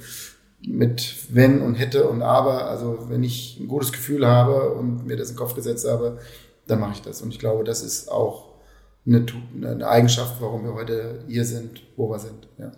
mit 0.68 1.16
wenn 1.30 1.62
und 1.62 1.76
hätte 1.76 2.08
und 2.08 2.22
aber. 2.22 2.68
Also 2.68 3.06
wenn 3.10 3.24
ich 3.24 3.60
ein 3.60 3.68
gutes 3.68 3.92
Gefühl 3.92 4.26
habe 4.26 4.72
und 4.72 5.06
mir 5.06 5.16
das 5.16 5.30
in 5.30 5.36
den 5.36 5.40
Kopf 5.40 5.56
gesetzt 5.56 5.88
habe, 5.88 6.20
dann 6.68 6.80
mache 6.80 6.94
ich 6.94 7.02
das. 7.02 7.22
Und 7.22 7.30
ich 7.30 7.40
glaube, 7.40 7.64
das 7.64 7.84
ist 7.84 8.12
auch 8.12 8.56
eine, 9.06 9.24
eine 9.62 9.88
Eigenschaft, 9.88 10.38
warum 10.40 10.64
wir 10.64 10.74
heute 10.74 11.24
hier 11.28 11.46
sind, 11.46 11.84
wo 11.96 12.10
wir 12.10 12.18
sind. 12.18 12.48
Ja. 12.58 12.72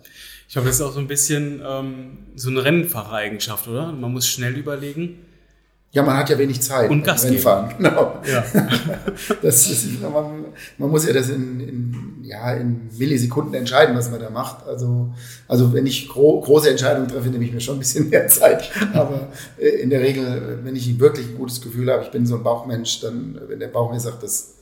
Ich 0.46 0.52
glaube, 0.52 0.68
das 0.68 0.76
ist 0.76 0.82
auch 0.82 0.92
so 0.92 1.00
ein 1.00 1.08
bisschen 1.08 1.62
ähm, 1.66 2.18
so 2.36 2.50
eine 2.50 2.64
Rennfahrereigenschaft, 2.64 3.66
oder? 3.68 3.92
Man 3.92 4.12
muss 4.12 4.28
schnell 4.28 4.56
überlegen. 4.56 5.24
Ja, 5.90 6.02
man 6.02 6.18
hat 6.18 6.28
ja 6.28 6.36
wenig 6.36 6.60
Zeit. 6.60 6.90
Und 6.90 7.02
Gas 7.02 7.24
Rennfahren. 7.24 7.74
Genau. 7.78 8.20
Ja. 8.26 8.44
das 9.42 9.70
ist, 9.70 10.02
man, 10.02 10.44
man, 10.76 10.90
muss 10.90 11.06
ja 11.06 11.14
das 11.14 11.30
in, 11.30 11.60
in, 11.60 12.24
ja, 12.24 12.52
in 12.52 12.90
Millisekunden 12.98 13.54
entscheiden, 13.54 13.96
was 13.96 14.10
man 14.10 14.20
da 14.20 14.28
macht. 14.28 14.66
Also, 14.66 15.14
also 15.46 15.72
wenn 15.72 15.86
ich 15.86 16.08
gro 16.08 16.40
große 16.42 16.68
Entscheidungen 16.68 17.08
treffe, 17.08 17.30
nehme 17.30 17.44
ich 17.44 17.52
mir 17.52 17.60
schon 17.60 17.76
ein 17.76 17.80
bisschen 17.80 18.10
mehr 18.10 18.28
Zeit. 18.28 18.70
Aber 18.92 19.28
äh, 19.58 19.68
in 19.80 19.88
der 19.88 20.00
Regel, 20.00 20.58
wenn 20.62 20.76
ich 20.76 20.98
wirklich 21.00 21.28
ein 21.28 21.38
gutes 21.38 21.62
Gefühl 21.62 21.90
habe, 21.90 22.02
ich 22.02 22.10
bin 22.10 22.26
so 22.26 22.36
ein 22.36 22.42
Bauchmensch, 22.42 23.00
dann, 23.00 23.40
wenn 23.48 23.58
der 23.58 23.68
Bauch 23.68 23.90
mir 23.90 24.00
sagt, 24.00 24.22
das, 24.22 24.56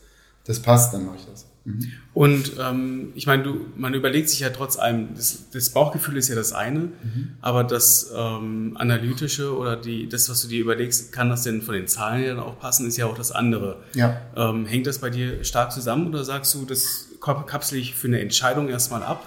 das 0.44 0.60
passt, 0.60 0.94
dann 0.94 1.06
mache 1.06 1.16
ich 1.18 1.26
das. 1.26 1.46
Mhm. 1.66 1.92
Und 2.14 2.52
ähm, 2.60 3.12
ich 3.16 3.26
meine, 3.26 3.42
du, 3.42 3.66
man 3.76 3.92
überlegt 3.92 4.30
sich 4.30 4.40
ja 4.40 4.50
trotz 4.50 4.78
allem, 4.78 5.14
das, 5.14 5.50
das 5.52 5.70
Bauchgefühl 5.70 6.16
ist 6.16 6.28
ja 6.28 6.36
das 6.36 6.52
eine, 6.52 6.78
mhm. 6.78 7.32
aber 7.40 7.64
das 7.64 8.12
ähm, 8.16 8.76
Analytische 8.78 9.54
oder 9.54 9.76
die, 9.76 10.08
das, 10.08 10.30
was 10.30 10.42
du 10.42 10.48
dir 10.48 10.60
überlegst, 10.60 11.12
kann 11.12 11.28
das 11.28 11.42
denn 11.42 11.62
von 11.62 11.74
den 11.74 11.88
Zahlen 11.88 12.22
her 12.22 12.34
dann 12.36 12.42
auch 12.42 12.58
passen, 12.58 12.86
ist 12.86 12.96
ja 12.96 13.06
auch 13.06 13.16
das 13.16 13.32
andere. 13.32 13.82
Ja. 13.94 14.16
Ähm, 14.36 14.64
hängt 14.64 14.86
das 14.86 15.00
bei 15.00 15.10
dir 15.10 15.42
stark 15.44 15.72
zusammen 15.72 16.06
oder 16.06 16.24
sagst 16.24 16.54
du, 16.54 16.64
das 16.64 17.08
kapsel 17.20 17.78
ich 17.78 17.96
für 17.96 18.06
eine 18.06 18.20
Entscheidung 18.20 18.68
erstmal 18.68 19.02
ab? 19.02 19.26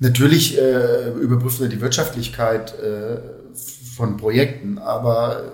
Natürlich 0.00 0.58
äh, 0.58 1.10
überprüfen 1.10 1.60
wir 1.60 1.68
die 1.68 1.80
Wirtschaftlichkeit 1.80 2.76
äh, 2.80 3.20
von 3.94 4.16
Projekten, 4.16 4.78
aber 4.78 5.52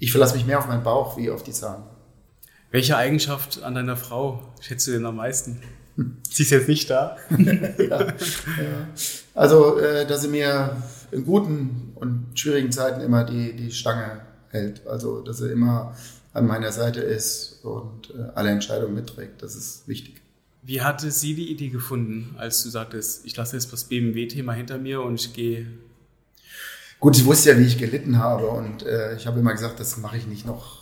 ich 0.00 0.10
verlasse 0.12 0.34
mich 0.34 0.46
mehr 0.46 0.58
auf 0.58 0.66
meinen 0.66 0.82
Bauch 0.82 1.18
wie 1.18 1.30
auf 1.30 1.42
die 1.42 1.52
Zahlen. 1.52 1.82
Welche 2.70 2.96
Eigenschaft 2.96 3.62
an 3.62 3.74
deiner 3.74 3.96
Frau 3.96 4.42
schätzt 4.60 4.86
du 4.86 4.92
denn 4.92 5.06
am 5.06 5.16
meisten? 5.16 5.60
Sie 6.30 6.42
ist 6.42 6.50
jetzt 6.50 6.68
nicht 6.68 6.90
da. 6.90 7.16
ja, 7.30 7.78
ja. 7.78 8.14
Also, 9.34 9.78
äh, 9.78 10.06
dass 10.06 10.22
sie 10.22 10.28
mir 10.28 10.76
in 11.10 11.24
guten 11.24 11.92
und 11.94 12.38
schwierigen 12.38 12.70
Zeiten 12.70 13.00
immer 13.00 13.24
die, 13.24 13.56
die 13.56 13.72
Stange 13.72 14.20
hält. 14.50 14.86
Also, 14.86 15.22
dass 15.22 15.40
er 15.40 15.50
immer 15.50 15.96
an 16.34 16.46
meiner 16.46 16.70
Seite 16.70 17.00
ist 17.00 17.64
und 17.64 18.10
äh, 18.10 18.30
alle 18.34 18.50
Entscheidungen 18.50 18.94
mitträgt. 18.94 19.42
Das 19.42 19.56
ist 19.56 19.88
wichtig. 19.88 20.20
Wie 20.62 20.82
hatte 20.82 21.10
sie 21.10 21.34
die 21.34 21.50
Idee 21.50 21.70
gefunden, 21.70 22.34
als 22.38 22.62
du 22.62 22.68
sagtest, 22.68 23.24
ich 23.24 23.36
lasse 23.36 23.56
jetzt 23.56 23.72
das 23.72 23.84
BMW-Thema 23.84 24.52
hinter 24.52 24.78
mir 24.78 25.02
und 25.02 25.14
ich 25.14 25.32
gehe 25.32 25.66
Gut, 27.00 27.14
sie 27.14 27.24
wusste 27.26 27.50
ja, 27.50 27.58
wie 27.58 27.64
ich 27.64 27.78
gelitten 27.78 28.18
habe 28.18 28.48
und 28.48 28.84
äh, 28.84 29.14
ich 29.14 29.28
habe 29.28 29.38
immer 29.38 29.52
gesagt, 29.52 29.78
das 29.78 29.98
mache 29.98 30.16
ich 30.16 30.26
nicht 30.26 30.44
noch 30.44 30.77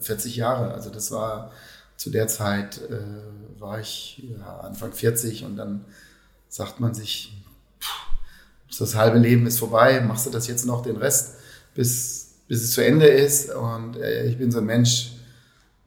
40 0.00 0.36
Jahre. 0.36 0.72
Also 0.74 0.90
das 0.90 1.10
war 1.10 1.52
zu 1.96 2.10
der 2.10 2.28
Zeit, 2.28 2.80
äh, 2.90 3.60
war 3.60 3.80
ich 3.80 4.22
ja, 4.38 4.60
Anfang 4.60 4.92
40 4.92 5.44
und 5.44 5.56
dann 5.56 5.84
sagt 6.48 6.80
man 6.80 6.94
sich, 6.94 7.42
pff, 7.80 8.78
das 8.78 8.94
halbe 8.94 9.18
Leben 9.18 9.46
ist 9.46 9.58
vorbei, 9.58 10.00
machst 10.00 10.26
du 10.26 10.30
das 10.30 10.46
jetzt 10.46 10.66
noch 10.66 10.82
den 10.82 10.96
Rest, 10.96 11.36
bis, 11.74 12.34
bis 12.48 12.62
es 12.62 12.72
zu 12.72 12.84
Ende 12.84 13.06
ist. 13.06 13.54
Und 13.54 13.96
äh, 13.96 14.26
ich 14.26 14.38
bin 14.38 14.50
so 14.50 14.58
ein 14.58 14.66
Mensch, 14.66 15.12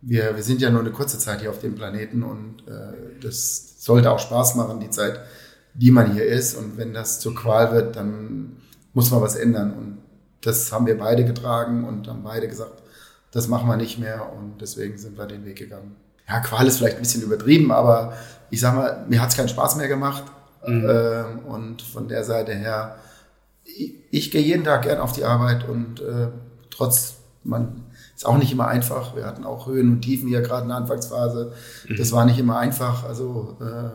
wir, 0.01 0.36
wir 0.36 0.43
sind 0.43 0.62
ja 0.62 0.69
nur 0.69 0.81
eine 0.81 0.91
kurze 0.91 1.19
Zeit 1.19 1.41
hier 1.41 1.50
auf 1.50 1.60
dem 1.60 1.75
Planeten 1.75 2.24
und 2.24 2.63
äh, 2.67 3.19
das 3.22 3.84
sollte 3.84 4.12
auch 4.12 4.19
Spaß 4.19 4.55
machen, 4.55 4.79
die 4.79 4.89
Zeit, 4.89 5.19
die 5.74 5.91
man 5.91 6.13
hier 6.13 6.25
ist. 6.25 6.55
Und 6.55 6.77
wenn 6.77 6.93
das 6.93 7.19
zur 7.19 7.36
Qual 7.36 7.74
wird, 7.74 7.96
dann 7.96 8.58
muss 8.93 9.12
man 9.12 9.22
was 9.22 9.36
ändern. 9.36 9.74
Und 9.74 9.98
das 10.41 10.72
haben 10.72 10.88
wir 10.88 10.98
beide 10.98 11.25
getragen 11.25 11.84
und 11.86 12.08
haben 12.08 12.24
beide 12.24 12.48
gesagt, 12.48 12.81
das 13.31 13.48
machen 13.48 13.67
wir 13.67 13.77
nicht 13.77 14.00
mehr 14.00 14.31
und 14.33 14.62
deswegen 14.62 14.98
sind 14.98 15.17
wir 15.17 15.25
den 15.25 15.45
Weg 15.45 15.57
gegangen. 15.57 15.95
Ja, 16.27 16.39
Qual 16.39 16.67
ist 16.67 16.77
vielleicht 16.77 16.98
ein 16.98 17.01
bisschen 17.01 17.24
übertrieben, 17.24 17.71
aber 17.71 18.13
ich 18.50 18.59
sag 18.59 18.75
mal, 18.75 19.05
mir 19.07 19.21
hat 19.21 19.29
es 19.29 19.38
keinen 19.38 19.50
Spaß 19.50 19.75
mehr 19.77 19.88
gemacht. 19.88 20.24
Mhm. 20.65 20.89
Ähm, 20.89 21.39
und 21.45 21.81
von 21.81 22.07
der 22.07 22.24
Seite 22.24 22.53
her, 22.53 22.98
ich, 23.63 23.95
ich 24.12 24.31
gehe 24.31 24.41
jeden 24.41 24.63
Tag 24.63 24.83
gern 24.83 25.00
auf 25.00 25.13
die 25.13 25.24
Arbeit 25.24 25.67
und 25.67 26.01
äh, 26.01 26.27
trotz, 26.69 27.15
man 27.43 27.86
ist 28.15 28.25
auch 28.25 28.38
nicht 28.38 28.51
immer 28.51 28.67
einfach. 28.67 29.15
Wir 29.15 29.25
hatten 29.25 29.45
auch 29.45 29.67
Höhen 29.67 29.93
und 29.93 30.01
Tiefen 30.01 30.27
hier 30.27 30.41
gerade 30.41 30.63
in 30.63 30.67
der 30.69 30.77
Anfangsphase. 30.77 31.53
Mhm. 31.88 31.95
Das 31.98 32.12
war 32.12 32.25
nicht 32.25 32.38
immer 32.38 32.57
einfach. 32.59 33.05
Also 33.05 33.57
äh, 33.62 33.89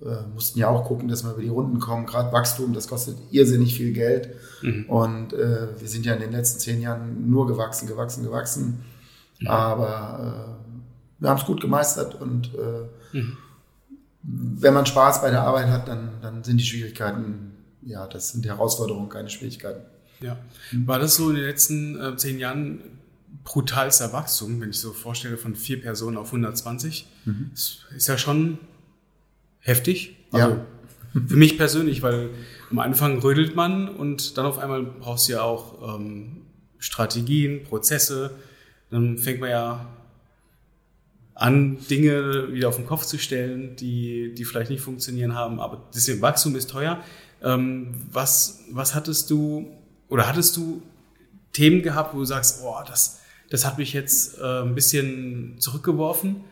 äh, 0.00 0.26
mussten 0.32 0.58
ja 0.58 0.68
auch 0.68 0.84
gucken, 0.84 1.08
dass 1.08 1.24
wir 1.24 1.32
über 1.32 1.42
die 1.42 1.48
Runden 1.48 1.78
kommen. 1.78 2.06
Gerade 2.06 2.32
Wachstum, 2.32 2.72
das 2.72 2.88
kostet 2.88 3.16
irrsinnig 3.30 3.74
viel 3.76 3.92
Geld. 3.92 4.30
Mhm. 4.62 4.86
Und 4.88 5.32
äh, 5.32 5.68
wir 5.78 5.88
sind 5.88 6.04
ja 6.04 6.14
in 6.14 6.20
den 6.20 6.32
letzten 6.32 6.60
zehn 6.60 6.80
Jahren 6.80 7.30
nur 7.30 7.46
gewachsen, 7.46 7.86
gewachsen, 7.86 8.24
gewachsen. 8.24 8.84
Mhm. 9.40 9.46
Aber 9.46 10.58
äh, 10.58 11.22
wir 11.24 11.30
haben 11.30 11.38
es 11.38 11.46
gut 11.46 11.60
gemeistert 11.60 12.20
und 12.20 12.50
äh, 12.54 13.16
mhm. 13.16 13.36
wenn 14.22 14.74
man 14.74 14.84
Spaß 14.84 15.22
bei 15.22 15.30
der 15.30 15.42
Arbeit 15.42 15.68
hat, 15.68 15.88
dann, 15.88 16.20
dann 16.20 16.44
sind 16.44 16.58
die 16.58 16.64
Schwierigkeiten, 16.64 17.52
ja, 17.82 18.06
das 18.06 18.32
sind 18.32 18.44
die 18.44 18.48
Herausforderungen, 18.48 19.08
keine 19.08 19.30
Schwierigkeiten. 19.30 19.82
Ja. 20.20 20.36
War 20.86 20.98
das 20.98 21.16
so 21.16 21.30
in 21.30 21.36
den 21.36 21.44
letzten 21.44 22.00
äh, 22.00 22.16
zehn 22.16 22.38
Jahren 22.38 22.80
brutalster 23.44 24.12
Wachstum, 24.12 24.60
wenn 24.60 24.70
ich 24.70 24.80
so 24.80 24.92
vorstelle, 24.92 25.36
von 25.36 25.54
vier 25.54 25.80
Personen 25.80 26.16
auf 26.16 26.28
120? 26.28 27.06
Mhm. 27.24 27.50
Das 27.52 27.78
ist 27.94 28.08
ja 28.08 28.18
schon 28.18 28.58
heftig. 29.64 30.16
Also 30.30 30.50
ja. 30.50 30.66
Für 31.12 31.36
mich 31.36 31.56
persönlich, 31.56 32.02
weil 32.02 32.30
am 32.70 32.78
Anfang 32.80 33.18
rödelt 33.18 33.54
man 33.54 33.88
und 33.88 34.36
dann 34.36 34.46
auf 34.46 34.58
einmal 34.58 34.82
brauchst 34.82 35.28
du 35.28 35.32
ja 35.32 35.42
auch 35.42 35.96
ähm, 35.96 36.42
Strategien, 36.78 37.62
Prozesse. 37.62 38.32
Dann 38.90 39.18
fängt 39.18 39.40
man 39.40 39.50
ja 39.50 39.86
an, 41.34 41.78
Dinge 41.88 42.52
wieder 42.52 42.68
auf 42.68 42.76
den 42.76 42.86
Kopf 42.86 43.04
zu 43.04 43.18
stellen, 43.18 43.76
die, 43.76 44.34
die 44.34 44.44
vielleicht 44.44 44.70
nicht 44.70 44.82
funktionieren 44.82 45.34
haben. 45.34 45.60
Aber 45.60 45.82
das 45.92 46.20
Wachstum 46.20 46.56
ist 46.56 46.70
teuer. 46.70 47.02
Ähm, 47.42 47.94
was, 48.10 48.64
was 48.70 48.94
hattest 48.94 49.30
du 49.30 49.70
oder 50.08 50.26
hattest 50.26 50.56
du 50.56 50.82
Themen 51.52 51.82
gehabt, 51.82 52.12
wo 52.14 52.18
du 52.18 52.24
sagst, 52.24 52.60
oh, 52.64 52.76
das, 52.86 53.20
das 53.50 53.64
hat 53.64 53.78
mich 53.78 53.92
jetzt 53.92 54.38
äh, 54.38 54.62
ein 54.62 54.74
bisschen 54.74 55.56
zurückgeworfen? 55.58 56.42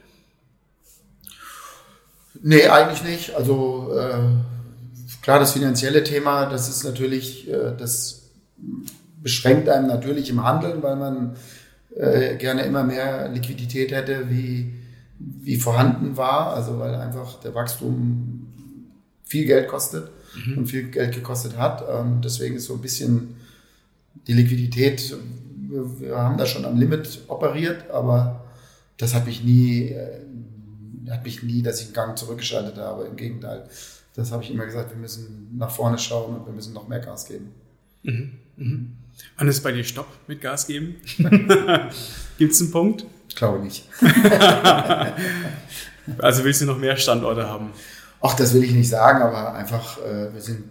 Nee, 2.43 2.67
eigentlich 2.67 3.05
nicht. 3.05 3.35
Also 3.37 3.93
äh, 3.97 5.23
klar, 5.23 5.39
das 5.39 5.53
finanzielle 5.53 6.03
Thema, 6.03 6.47
das 6.47 6.69
ist 6.69 6.85
natürlich, 6.85 7.49
äh, 7.49 7.75
das 7.78 8.31
beschränkt 9.23 9.69
einem 9.69 9.87
natürlich 9.87 10.28
im 10.28 10.43
Handeln, 10.43 10.83
weil 10.83 10.97
man 10.97 11.37
äh, 11.97 12.37
gerne 12.37 12.63
immer 12.63 12.83
mehr 12.83 13.28
Liquidität 13.28 13.93
hätte, 13.93 14.28
wie, 14.28 14.75
wie 15.19 15.57
vorhanden 15.57 16.17
war. 16.17 16.55
Also 16.55 16.78
weil 16.81 16.95
einfach 16.97 17.39
der 17.41 17.55
Wachstum 17.55 18.49
viel 19.25 19.47
Geld 19.47 19.69
kostet 19.69 20.11
mhm. 20.47 20.59
und 20.59 20.67
viel 20.67 20.91
Geld 20.91 21.15
gekostet 21.15 21.57
hat. 21.57 21.85
Ähm, 21.89 22.21
deswegen 22.23 22.57
ist 22.57 22.67
so 22.67 22.75
ein 22.75 22.83
bisschen 22.83 23.37
die 24.26 24.33
Liquidität, 24.33 25.17
wir, 25.69 26.00
wir 26.00 26.17
haben 26.19 26.37
da 26.39 26.47
schon 26.47 26.65
am 26.65 26.76
Limit 26.76 27.23
operiert, 27.28 27.91
aber 27.91 28.45
das 28.99 29.15
habe 29.15 29.31
ich 29.31 29.43
nie 29.43 29.89
äh, 29.89 30.21
hat 31.13 31.25
mich 31.25 31.43
nie, 31.43 31.63
dass 31.63 31.81
ich 31.81 31.87
einen 31.87 31.95
Gang 31.95 32.19
zurückgeschaltet 32.19 32.77
habe. 32.79 33.05
Im 33.05 33.17
Gegenteil. 33.17 33.65
Das 34.15 34.33
habe 34.33 34.43
ich 34.43 34.51
immer 34.51 34.67
gesagt, 34.67 34.91
wir 34.91 34.99
müssen 34.99 35.57
nach 35.57 35.71
vorne 35.71 35.99
schauen 35.99 36.37
und 36.37 36.47
wir 36.47 36.53
müssen 36.53 36.75
noch 36.75 36.89
mehr 36.89 37.01
Gas 37.01 37.27
geben. 37.27 37.53
Mhm. 38.03 38.33
Mhm. 38.57 38.97
Wann 39.39 39.49
ist 39.49 39.63
bei 39.63 39.73
dir 39.73 39.85
Stopp 39.85 40.09
mit 40.27 40.41
Gas 40.41 40.67
geben? 40.67 40.97
Gibt 42.39 42.53
es 42.53 42.61
einen 42.61 42.71
Punkt? 42.71 43.07
Ich 43.29 43.37
glaube 43.37 43.61
nicht. 43.61 43.89
also 46.19 46.45
willst 46.45 46.61
du 46.61 46.67
noch 46.67 46.79
mehr 46.79 46.97
Standorte 46.97 47.49
haben? 47.49 47.71
Ach, 48.21 48.35
das 48.35 48.53
will 48.55 48.65
ich 48.65 48.73
nicht 48.73 48.89
sagen, 48.89 49.23
aber 49.23 49.55
einfach, 49.55 49.99
äh, 49.99 50.33
wir 50.33 50.41
sind, 50.41 50.65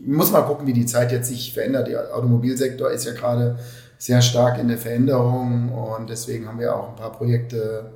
muss 0.00 0.32
mal 0.32 0.42
gucken, 0.42 0.66
wie 0.66 0.72
die 0.72 0.86
Zeit 0.86 1.12
jetzt 1.12 1.28
sich 1.28 1.52
verändert. 1.52 1.88
Der 1.88 2.14
Automobilsektor 2.14 2.90
ist 2.90 3.04
ja 3.04 3.12
gerade 3.12 3.58
sehr 3.98 4.22
stark 4.22 4.58
in 4.58 4.68
der 4.68 4.78
Veränderung 4.78 5.70
und 5.70 6.10
deswegen 6.10 6.48
haben 6.48 6.58
wir 6.58 6.74
auch 6.74 6.90
ein 6.90 6.96
paar 6.96 7.12
Projekte 7.12 7.92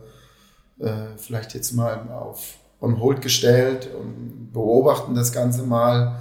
äh, 0.78 1.16
vielleicht 1.16 1.54
jetzt 1.54 1.72
mal 1.72 2.08
auf 2.10 2.54
on 2.80 3.00
hold 3.00 3.22
gestellt 3.22 3.88
und 3.98 4.52
beobachten 4.52 5.14
das 5.14 5.32
Ganze 5.32 5.62
mal, 5.62 6.18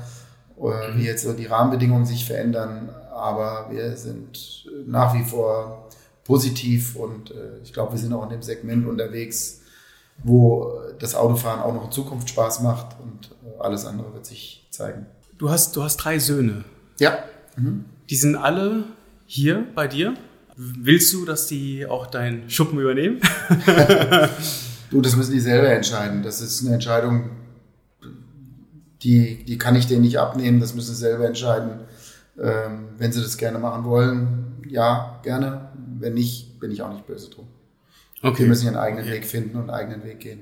äh, 0.58 0.96
wie 0.96 1.06
jetzt 1.06 1.24
so 1.24 1.34
die 1.34 1.46
Rahmenbedingungen 1.46 2.06
sich 2.06 2.26
verändern. 2.26 2.89
Aber 3.13 3.68
wir 3.72 3.96
sind 3.98 4.65
nach 4.86 5.13
wie 5.13 5.24
vor 5.24 5.89
positiv 6.24 6.96
und 6.96 7.32
äh, 7.32 7.60
ich 7.63 7.74
glaube, 7.74 7.94
wir 7.94 8.00
sind 8.00 8.13
auch 8.13 8.24
in 8.24 8.30
dem 8.30 8.41
Segment 8.41 8.88
unterwegs, 8.88 9.62
wo 10.24 10.72
das 11.00 11.15
Autofahren 11.15 11.62
auch 11.62 11.74
noch 11.74 11.86
in 11.86 11.91
Zukunft 11.91 12.30
Spaß 12.30 12.62
macht 12.62 12.96
und 13.02 13.32
äh, 13.46 13.62
alles 13.62 13.86
andere 13.86 14.13
wird 14.13 14.26
sich 14.26 14.68
zeigen. 14.72 15.06
Du 15.38 15.50
hast, 15.50 15.76
du 15.76 15.84
hast 15.84 15.98
drei 15.98 16.20
Söhne. 16.20 16.63
Ja. 17.00 17.20
Mhm. 17.58 17.86
Die 18.10 18.15
sind 18.15 18.36
alle 18.36 18.86
hier 19.26 19.65
bei 19.76 19.88
dir? 19.88 20.13
Willst 20.58 21.13
du, 21.13 21.26
dass 21.26 21.48
die 21.48 21.86
auch 21.86 22.08
deinen 22.08 22.50
Schuppen 22.50 22.80
übernehmen? 22.80 23.20
du, 24.89 25.02
das 25.02 25.15
müssen 25.15 25.34
die 25.34 25.39
selber 25.39 25.70
entscheiden. 25.70 26.24
Das 26.24 26.39
ist 26.39 26.63
eine 26.63 26.76
Entscheidung, 26.76 27.32
die, 29.04 29.44
die 29.44 29.58
kann 29.58 29.76
ich 29.76 29.88
denen 29.88 30.02
nicht 30.02 30.20
abnehmen. 30.20 30.60
Das 30.62 30.74
müssen 30.74 30.96
sie 30.96 31.02
selber 31.02 31.26
entscheiden. 31.26 31.82
Ähm, 32.41 32.89
wenn 32.98 33.12
sie 33.12 33.22
das 33.22 33.38
gerne 33.38 33.60
machen 33.60 33.84
wollen, 33.84 34.62
ja, 34.68 35.20
gerne. 35.24 35.70
Wenn 36.00 36.13
nicht, 36.13 36.60
bin 36.60 36.72
ich 36.72 36.82
auch 36.82 36.91
nicht 36.91 37.06
böse 37.06 37.30
drum. 37.30 37.48
Okay. 38.22 38.44
Die 38.44 38.50
müssen 38.50 38.65
ihren 38.65 38.78
eigenen 38.78 39.06
Weg 39.06 39.26
finden 39.26 39.58
und 39.58 39.70
einen 39.70 39.72
eigenen 39.72 40.04
Weg 40.04 40.22
gehen. 40.22 40.41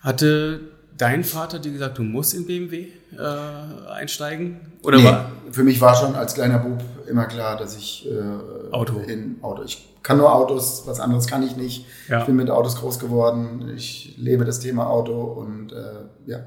Hatte 0.00 0.69
dein 0.96 1.24
Vater 1.24 1.58
dir 1.58 1.72
gesagt, 1.72 1.98
du 1.98 2.02
musst 2.02 2.34
in 2.34 2.46
BMW 2.46 2.88
äh, 3.16 3.90
einsteigen? 3.90 4.60
Oder 4.82 4.98
nee, 4.98 5.04
war? 5.04 5.32
Für 5.50 5.62
mich 5.62 5.80
war 5.80 5.94
schon 5.94 6.14
als 6.14 6.34
kleiner 6.34 6.58
Bub 6.58 6.82
immer 7.08 7.26
klar, 7.26 7.56
dass 7.56 7.76
ich 7.76 8.08
äh, 8.08 8.72
Auto. 8.72 9.00
in 9.00 9.38
Auto. 9.42 9.62
Ich 9.62 9.88
kann 10.02 10.18
nur 10.18 10.32
Autos, 10.32 10.84
was 10.86 11.00
anderes 11.00 11.26
kann 11.26 11.42
ich 11.42 11.56
nicht. 11.56 11.86
Ja. 12.08 12.20
Ich 12.20 12.26
bin 12.26 12.36
mit 12.36 12.50
Autos 12.50 12.76
groß 12.76 12.98
geworden. 12.98 13.72
Ich 13.76 14.14
lebe 14.16 14.44
das 14.44 14.60
Thema 14.60 14.86
Auto 14.86 15.20
und 15.20 15.72
äh, 15.72 16.04
ja. 16.26 16.40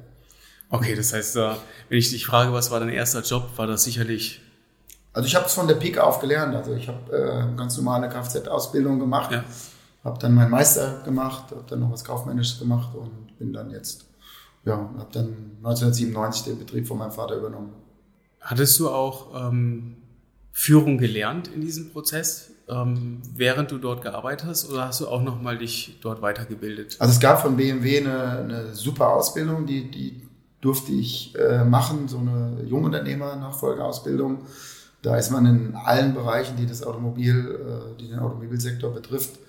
Okay, 0.69 0.95
das 0.95 1.13
heißt, 1.13 1.35
äh, 1.35 1.51
wenn 1.89 1.97
ich 1.97 2.09
dich 2.09 2.25
frage, 2.25 2.51
was 2.51 2.71
war 2.71 2.79
dein 2.79 2.89
erster 2.89 3.21
Job, 3.21 3.49
war 3.57 3.67
das 3.67 3.83
sicherlich. 3.83 4.41
Also 5.13 5.27
ich 5.27 5.35
habe 5.35 5.45
es 5.45 5.53
von 5.53 5.67
der 5.67 5.75
Pike 5.75 6.03
auf 6.03 6.19
gelernt. 6.19 6.55
Also 6.55 6.73
ich 6.73 6.87
habe 6.87 7.15
äh, 7.15 7.55
ganz 7.55 7.77
normale 7.77 8.09
Kfz-Ausbildung 8.09 8.99
gemacht, 8.99 9.31
ja. 9.31 9.43
habe 10.03 10.17
dann 10.19 10.33
meinen 10.33 10.49
Meister 10.49 11.01
gemacht, 11.05 11.51
habe 11.51 11.63
dann 11.69 11.81
noch 11.81 11.91
was 11.91 12.03
Kaufmännisches 12.03 12.57
gemacht 12.57 12.95
und 12.95 13.37
bin 13.37 13.53
dann 13.53 13.69
jetzt 13.69 14.05
ja, 14.65 14.77
habe 14.97 15.09
dann 15.11 15.57
1997 15.57 16.45
den 16.45 16.59
Betrieb 16.59 16.87
von 16.87 16.97
meinem 16.97 17.11
Vater 17.11 17.35
übernommen. 17.35 17.73
Hattest 18.39 18.79
du 18.79 18.89
auch 18.89 19.49
ähm, 19.49 19.97
Führung 20.51 20.97
gelernt 20.97 21.47
in 21.47 21.61
diesem 21.61 21.91
Prozess, 21.91 22.51
ähm, 22.69 23.21
während 23.35 23.71
du 23.71 23.77
dort 23.77 24.01
gearbeitet 24.01 24.47
hast, 24.47 24.69
oder 24.69 24.87
hast 24.87 25.01
du 25.01 25.07
auch 25.07 25.21
nochmal 25.21 25.57
dich 25.57 25.99
dort 26.01 26.21
weitergebildet? 26.21 26.97
Also 26.99 27.13
es 27.13 27.19
gab 27.19 27.41
von 27.41 27.57
BMW 27.57 27.99
eine, 27.99 28.37
eine 28.39 28.73
super 28.73 29.09
Ausbildung, 29.13 29.65
die, 29.65 29.89
die 29.89 30.21
durfte 30.61 30.91
ich 30.93 31.35
äh, 31.37 31.65
machen, 31.65 32.07
so 32.07 32.19
eine 32.19 32.63
Jungunternehmer-Nachfolgeausbildung. 32.65 34.45
Da 35.01 35.17
ist 35.17 35.31
man 35.31 35.45
in 35.45 35.75
allen 35.75 36.13
Bereichen, 36.13 36.55
die 36.55 36.65
das 36.65 36.83
Automobil, 36.83 37.35
äh, 37.35 37.97
die 37.99 38.07
den 38.07 38.19
Automobilsektor 38.19 38.93
betrifft, 38.93 39.39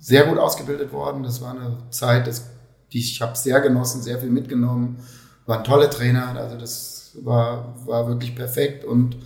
sehr 0.00 0.24
gut 0.24 0.38
ausgebildet 0.38 0.92
worden. 0.92 1.22
Das 1.22 1.40
war 1.40 1.52
eine 1.52 1.76
Zeit, 1.90 2.26
das 2.26 2.50
die 2.92 2.98
ich 2.98 3.20
habe 3.20 3.36
sehr 3.36 3.60
genossen, 3.60 4.02
sehr 4.02 4.18
viel 4.18 4.30
mitgenommen, 4.30 4.98
waren 5.46 5.64
tolle 5.64 5.88
Trainer, 5.88 6.34
also 6.36 6.56
das 6.56 7.12
war, 7.22 7.74
war 7.86 8.06
wirklich 8.08 8.34
perfekt 8.34 8.84
und 8.84 9.16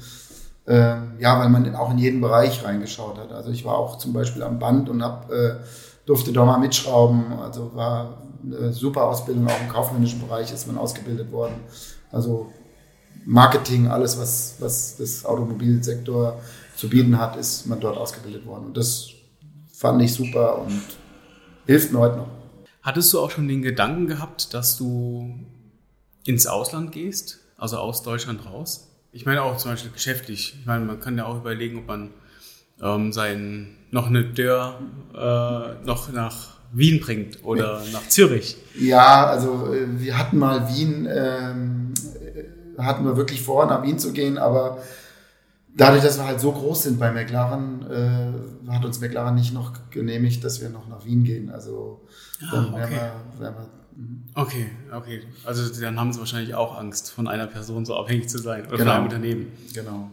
Ähm, 0.65 1.15
ja, 1.19 1.41
weil 1.41 1.49
man 1.49 1.75
auch 1.75 1.91
in 1.91 1.99
jeden 1.99 2.21
Bereich 2.21 2.63
reingeschaut 2.63 3.19
hat. 3.19 3.33
Also 3.33 3.51
ich 3.51 3.65
war 3.65 3.75
auch 3.75 3.99
zum 3.99 4.13
Beispiel 4.13 4.45
am 4.45 4.61
Band 4.61 4.89
und 4.89 5.03
hab, 5.03 5.29
äh, 5.29 5.57
durfte 6.07 6.33
da 6.33 6.45
mal 6.45 6.59
mitschrauben. 6.59 7.33
Also 7.43 7.75
war 7.75 8.23
eine 8.45 8.73
super 8.73 9.03
Ausbildung, 9.09 9.49
auch 9.49 9.61
im 9.61 9.69
kaufmännischen 9.69 10.21
Bereich 10.21 10.53
ist 10.53 10.69
man 10.69 10.79
ausgebildet 10.79 11.33
worden. 11.33 11.57
Also 12.13 12.53
Marketing, 13.27 13.89
alles, 13.89 14.17
was, 14.21 14.55
was 14.61 14.97
das 14.99 15.25
Automobilsektor 15.25 16.41
zu 16.77 16.89
bieten 16.89 17.19
hat, 17.19 17.37
ist 17.37 17.67
man 17.67 17.81
dort 17.81 17.97
ausgebildet 17.97 18.47
worden. 18.47 18.67
Und 18.67 18.77
das 18.77 19.09
fand 19.73 20.01
ich 20.01 20.15
super 20.15 20.61
und 20.61 20.81
hilft 21.67 21.93
mir 21.93 21.99
heute 21.99 22.19
noch. 22.19 22.29
Hattest 22.83 23.13
du 23.13 23.21
auch 23.21 23.31
schon 23.31 23.47
den 23.47 23.63
Gedanken 23.63 24.09
gehabt, 24.09 24.55
dass 24.55 24.77
du 24.77 25.39
ins 26.25 26.47
Ausland 26.47 26.91
gehst, 26.91 27.39
also 27.57 27.79
aus 27.79 28.03
Deutschland 28.03 28.45
raus? 28.45 28.89
Ich 29.13 29.25
meine 29.25 29.43
auch 29.43 29.57
zum 29.57 29.71
Beispiel 29.71 29.93
geschäftlich. 29.93 30.57
Ich 30.59 30.67
meine, 30.67 30.85
man 30.85 30.99
kann 30.99 31.17
ja 31.17 31.27
auch 31.27 31.37
überlegen, 31.37 31.79
ob 31.79 31.87
man 31.87 32.11
ähm, 32.83 33.13
sein 33.13 33.77
noch 33.93 34.09
eine 34.09 34.25
Dörr 34.25 34.81
äh, 35.15 35.87
noch 35.87 36.11
nach 36.13 36.53
Wien 36.73 37.01
bringt 37.01 37.45
oder 37.45 37.83
nach 37.93 38.09
Zürich. 38.09 38.57
Ja, 38.79 39.27
also 39.27 39.73
äh, 39.73 40.01
wir 40.01 40.19
hatten 40.19 40.39
mal 40.39 40.69
Wien, 40.75 41.07
ähm, 41.09 41.93
äh, 42.25 42.83
hatten 42.83 43.05
wir 43.05 43.17
wirklich 43.17 43.43
vor, 43.43 43.67
nach 43.67 43.83
Wien 43.83 43.99
zu 43.99 44.13
gehen, 44.13 44.39
aber 44.39 44.79
dadurch, 45.75 46.03
dass 46.03 46.19
wir 46.19 46.27
halt 46.27 46.41
so 46.41 46.53
groß 46.53 46.85
sind 46.85 46.99
bei 46.99 47.11
McLaren, 47.13 47.91
äh, 47.91 48.71
hat 48.71 48.85
uns 48.85 49.01
McLaren 49.01 49.35
nicht 49.35 49.55
noch 49.55 49.73
genehmigt, 49.91 50.45
dass 50.45 50.61
wir 50.61 50.69
noch 50.69 50.89
nach 50.89 51.05
Wien 51.05 51.25
gehen. 51.25 51.51
Also 51.51 52.03
ah, 52.43 52.49
dann 52.53 52.75
okay. 52.75 52.81
wären 52.81 52.91
wir, 52.91 53.41
wären 53.41 53.55
wir 53.55 53.69
mhm. 53.97 54.23
Okay, 54.35 54.67
okay. 54.93 55.23
Also 55.45 55.81
dann 55.81 55.99
haben 55.99 56.13
sie 56.13 56.19
wahrscheinlich 56.19 56.55
auch 56.55 56.79
Angst, 56.79 57.11
von 57.11 57.29
einer 57.29 57.47
Person 57.47 57.85
so 57.85 57.97
abhängig 57.97 58.29
zu 58.29 58.39
sein 58.39 58.67
oder 58.67 58.79
genau. 58.79 58.91
von 58.91 58.91
einem 58.91 59.05
Unternehmen. 59.05 59.47
Genau. 59.75 60.11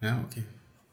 Ja, 0.00 0.20
okay. 0.28 0.44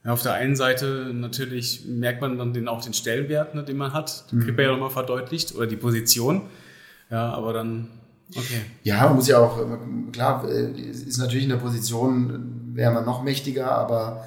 Ja, 0.04 0.14
auf 0.14 0.24
der 0.24 0.34
einen 0.34 0.56
Seite 0.56 1.12
natürlich 1.14 1.86
merkt 1.86 2.22
man 2.22 2.38
dann 2.38 2.54
den, 2.54 2.68
auch 2.68 2.82
den 2.82 2.94
Stellenwert, 2.94 3.54
ne, 3.54 3.64
den 3.64 3.78
man 3.78 3.94
hat. 3.94 4.32
Den 4.32 4.40
mhm. 4.40 4.44
kriegt 4.44 4.58
man 4.58 4.66
ja 4.66 4.72
nochmal 4.72 4.90
verdeutlicht 4.90 5.54
oder 5.54 5.68
die 5.68 5.76
Position. 5.76 6.44
Ja, 7.12 7.34
aber 7.34 7.54
dann, 7.54 7.88
okay. 8.36 8.62
Ja, 8.84 9.06
man 9.06 9.18
muss 9.18 9.28
ja 9.28 9.38
auch, 9.40 9.60
klar, 10.12 10.48
äh, 10.50 10.72
ist 10.72 11.18
natürlich 11.18 11.44
in 11.44 11.50
der 11.50 11.58
Position, 11.58 12.61
wäre 12.74 12.92
man 12.92 13.06
noch 13.06 13.24
mächtiger, 13.24 13.72
aber 13.72 14.26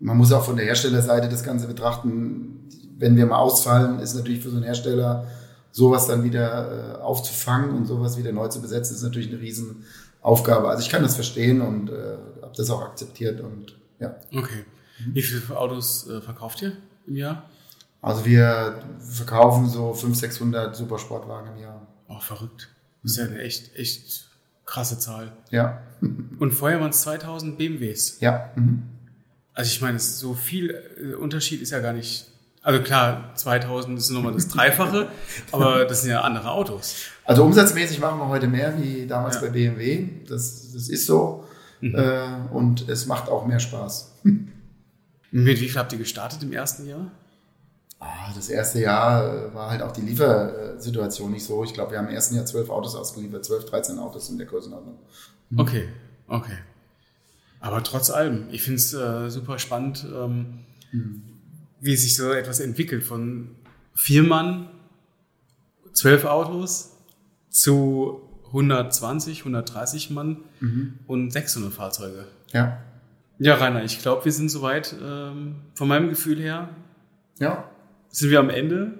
man 0.00 0.16
muss 0.16 0.32
auch 0.32 0.44
von 0.44 0.56
der 0.56 0.66
Herstellerseite 0.66 1.28
das 1.28 1.44
Ganze 1.44 1.66
betrachten. 1.66 2.68
Wenn 2.98 3.16
wir 3.16 3.26
mal 3.26 3.38
ausfallen, 3.38 4.00
ist 4.00 4.14
natürlich 4.14 4.42
für 4.42 4.50
so 4.50 4.56
einen 4.56 4.64
Hersteller 4.64 5.26
sowas 5.70 6.06
dann 6.06 6.22
wieder 6.22 6.98
äh, 6.98 7.00
aufzufangen 7.00 7.70
und 7.70 7.86
sowas 7.86 8.18
wieder 8.18 8.32
neu 8.32 8.48
zu 8.48 8.60
besetzen, 8.60 8.94
ist 8.94 9.02
natürlich 9.02 9.28
eine 9.30 9.40
Riesenaufgabe. 9.40 10.68
Also 10.68 10.82
ich 10.82 10.90
kann 10.90 11.02
das 11.02 11.14
verstehen 11.14 11.60
und 11.62 11.90
äh, 11.90 12.16
habe 12.42 12.52
das 12.56 12.70
auch 12.70 12.82
akzeptiert 12.82 13.40
und 13.40 13.76
ja. 13.98 14.14
Okay. 14.34 14.64
Wie 15.12 15.22
viele 15.22 15.56
Autos 15.56 16.08
äh, 16.08 16.20
verkauft 16.20 16.62
ihr 16.62 16.72
im 17.06 17.16
Jahr? 17.16 17.48
Also 18.02 18.24
wir 18.24 18.82
verkaufen 18.98 19.68
so 19.68 19.94
500, 19.94 20.16
600 20.18 20.76
Supersportwagen 20.76 21.56
im 21.56 21.62
Jahr. 21.62 21.86
Oh, 22.08 22.18
verrückt. 22.18 22.68
Das 23.02 23.12
ist 23.12 23.18
ja 23.18 23.24
eine 23.24 23.40
echt, 23.40 23.74
echt 23.76 24.28
krasse 24.72 24.98
Zahl. 24.98 25.32
Ja. 25.50 25.82
Und 26.00 26.52
vorher 26.52 26.80
waren 26.80 26.90
es 26.90 27.02
2000 27.02 27.58
BMWs. 27.58 28.18
Ja. 28.20 28.50
Mhm. 28.56 28.84
Also 29.52 29.68
ich 29.68 29.82
meine, 29.82 29.98
so 29.98 30.32
viel 30.32 30.74
äh, 30.98 31.14
Unterschied 31.14 31.60
ist 31.60 31.72
ja 31.72 31.80
gar 31.80 31.92
nicht. 31.92 32.26
Also 32.62 32.82
klar, 32.82 33.32
2000 33.34 33.98
ist 33.98 34.08
nochmal 34.10 34.32
das 34.32 34.48
Dreifache, 34.48 35.08
aber 35.52 35.84
das 35.84 36.02
sind 36.02 36.10
ja 36.10 36.22
andere 36.22 36.50
Autos. 36.50 36.94
Also 37.24 37.44
umsatzmäßig 37.44 38.00
machen 38.00 38.18
wir 38.18 38.28
heute 38.28 38.46
mehr 38.46 38.72
wie 38.80 39.06
damals 39.06 39.34
ja. 39.36 39.42
bei 39.42 39.48
BMW. 39.48 40.08
Das, 40.26 40.72
das 40.72 40.88
ist 40.88 41.06
so. 41.06 41.44
Mhm. 41.80 41.94
Äh, 41.94 42.54
und 42.54 42.88
es 42.88 43.04
macht 43.06 43.28
auch 43.28 43.44
mehr 43.44 43.60
Spaß. 43.60 44.12
Mit 45.32 45.60
wie 45.60 45.68
viel 45.68 45.78
habt 45.78 45.92
ihr 45.92 45.98
gestartet 45.98 46.42
im 46.42 46.52
ersten 46.52 46.86
Jahr? 46.86 47.10
Ah, 48.04 48.32
das 48.34 48.48
erste 48.48 48.80
Jahr 48.80 49.32
äh, 49.32 49.54
war 49.54 49.70
halt 49.70 49.80
auch 49.80 49.92
die 49.92 50.00
Liefersituation 50.00 51.30
nicht 51.30 51.44
so. 51.44 51.62
Ich 51.62 51.72
glaube, 51.72 51.92
wir 51.92 51.98
haben 51.98 52.08
im 52.08 52.14
ersten 52.14 52.34
Jahr 52.34 52.44
zwölf 52.44 52.68
Autos 52.68 52.96
ausgeliefert, 52.96 53.44
zwölf, 53.44 53.64
13 53.64 53.96
Autos 54.00 54.28
in 54.28 54.38
der 54.38 54.48
Größenordnung. 54.48 54.98
Mhm. 55.50 55.60
Okay, 55.60 55.88
okay. 56.26 56.58
Aber 57.60 57.84
trotz 57.84 58.10
allem, 58.10 58.48
ich 58.50 58.62
finde 58.62 58.78
es 58.78 58.92
äh, 58.92 59.30
super 59.30 59.60
spannend, 59.60 60.04
ähm, 60.12 60.64
mhm. 60.90 61.22
wie 61.80 61.94
sich 61.94 62.16
so 62.16 62.32
etwas 62.32 62.58
entwickelt 62.58 63.04
von 63.04 63.54
vier 63.94 64.24
Mann, 64.24 64.68
zwölf 65.92 66.24
Autos 66.24 66.96
zu 67.50 68.20
120, 68.46 69.38
130 69.42 70.10
Mann 70.10 70.38
mhm. 70.58 70.98
und 71.06 71.30
600 71.30 71.72
Fahrzeuge. 71.72 72.26
Ja. 72.52 72.82
Ja, 73.38 73.54
Rainer, 73.54 73.84
ich 73.84 74.00
glaube, 74.00 74.24
wir 74.24 74.32
sind 74.32 74.48
soweit 74.48 74.92
ähm, 75.00 75.60
von 75.74 75.86
meinem 75.86 76.08
Gefühl 76.08 76.40
her. 76.40 76.70
Ja. 77.38 77.71
Sind 78.12 78.30
wir 78.30 78.38
am 78.38 78.50
Ende 78.50 78.92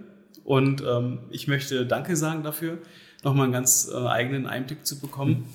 und 0.42 0.82
ähm, 0.82 1.20
ich 1.30 1.46
möchte 1.46 1.86
Danke 1.86 2.16
sagen 2.16 2.42
dafür, 2.42 2.78
nochmal 3.22 3.44
einen 3.44 3.52
ganz 3.52 3.88
äh, 3.92 3.96
eigenen 3.96 4.46
Einblick 4.46 4.84
zu 4.84 4.98
bekommen. 4.98 5.48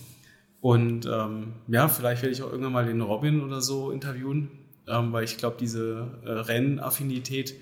Und 0.61 1.05
ähm, 1.05 1.53
ja, 1.67 1.87
vielleicht 1.87 2.21
werde 2.21 2.33
ich 2.33 2.41
auch 2.41 2.51
irgendwann 2.51 2.73
mal 2.73 2.85
den 2.85 3.01
Robin 3.01 3.43
oder 3.43 3.61
so 3.61 3.91
interviewen, 3.91 4.49
ähm, 4.87 5.11
weil 5.11 5.23
ich 5.23 5.37
glaube, 5.37 5.57
diese 5.59 6.07
äh, 6.23 6.29
Rennaffinität, 6.29 7.55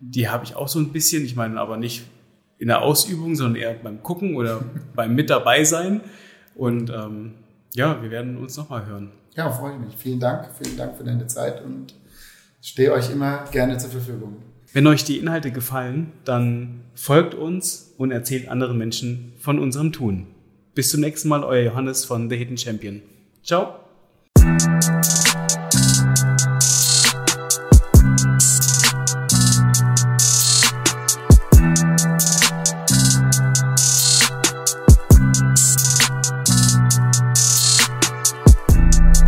die 0.00 0.28
habe 0.28 0.44
ich 0.44 0.54
auch 0.54 0.68
so 0.68 0.78
ein 0.78 0.92
bisschen. 0.92 1.24
Ich 1.24 1.34
meine, 1.34 1.60
aber 1.60 1.76
nicht 1.76 2.04
in 2.58 2.68
der 2.68 2.82
Ausübung, 2.82 3.34
sondern 3.34 3.56
eher 3.56 3.74
beim 3.74 4.02
Gucken 4.02 4.36
oder 4.36 4.64
beim 4.94 5.14
Mit 5.14 5.30
dabei 5.30 5.64
sein. 5.64 6.02
Und 6.54 6.90
ähm, 6.90 7.34
ja, 7.74 8.02
wir 8.02 8.10
werden 8.10 8.36
uns 8.36 8.56
nochmal 8.56 8.86
hören. 8.86 9.12
Ja, 9.34 9.50
freue 9.50 9.74
ich 9.74 9.80
mich. 9.80 9.96
Vielen 9.96 10.20
Dank. 10.20 10.48
Vielen 10.60 10.76
Dank 10.76 10.96
für 10.96 11.04
deine 11.04 11.26
Zeit 11.26 11.64
und 11.64 11.94
stehe 12.60 12.92
euch 12.92 13.10
immer 13.10 13.44
gerne 13.50 13.78
zur 13.78 13.90
Verfügung. 13.90 14.36
Wenn 14.72 14.86
euch 14.86 15.02
die 15.04 15.18
Inhalte 15.18 15.50
gefallen, 15.50 16.12
dann 16.24 16.80
folgt 16.94 17.34
uns 17.34 17.94
und 17.96 18.10
erzählt 18.10 18.48
anderen 18.48 18.76
Menschen 18.76 19.32
von 19.38 19.58
unserem 19.58 19.92
Tun. 19.92 20.26
Bis 20.74 20.90
zum 20.90 21.00
nächsten 21.00 21.28
Mal, 21.28 21.42
euer 21.42 21.64
Johannes 21.64 22.04
von 22.04 22.28
The 22.28 22.36
Hidden 22.36 22.58
Champion. 22.58 23.00
Ciao. 23.42 23.80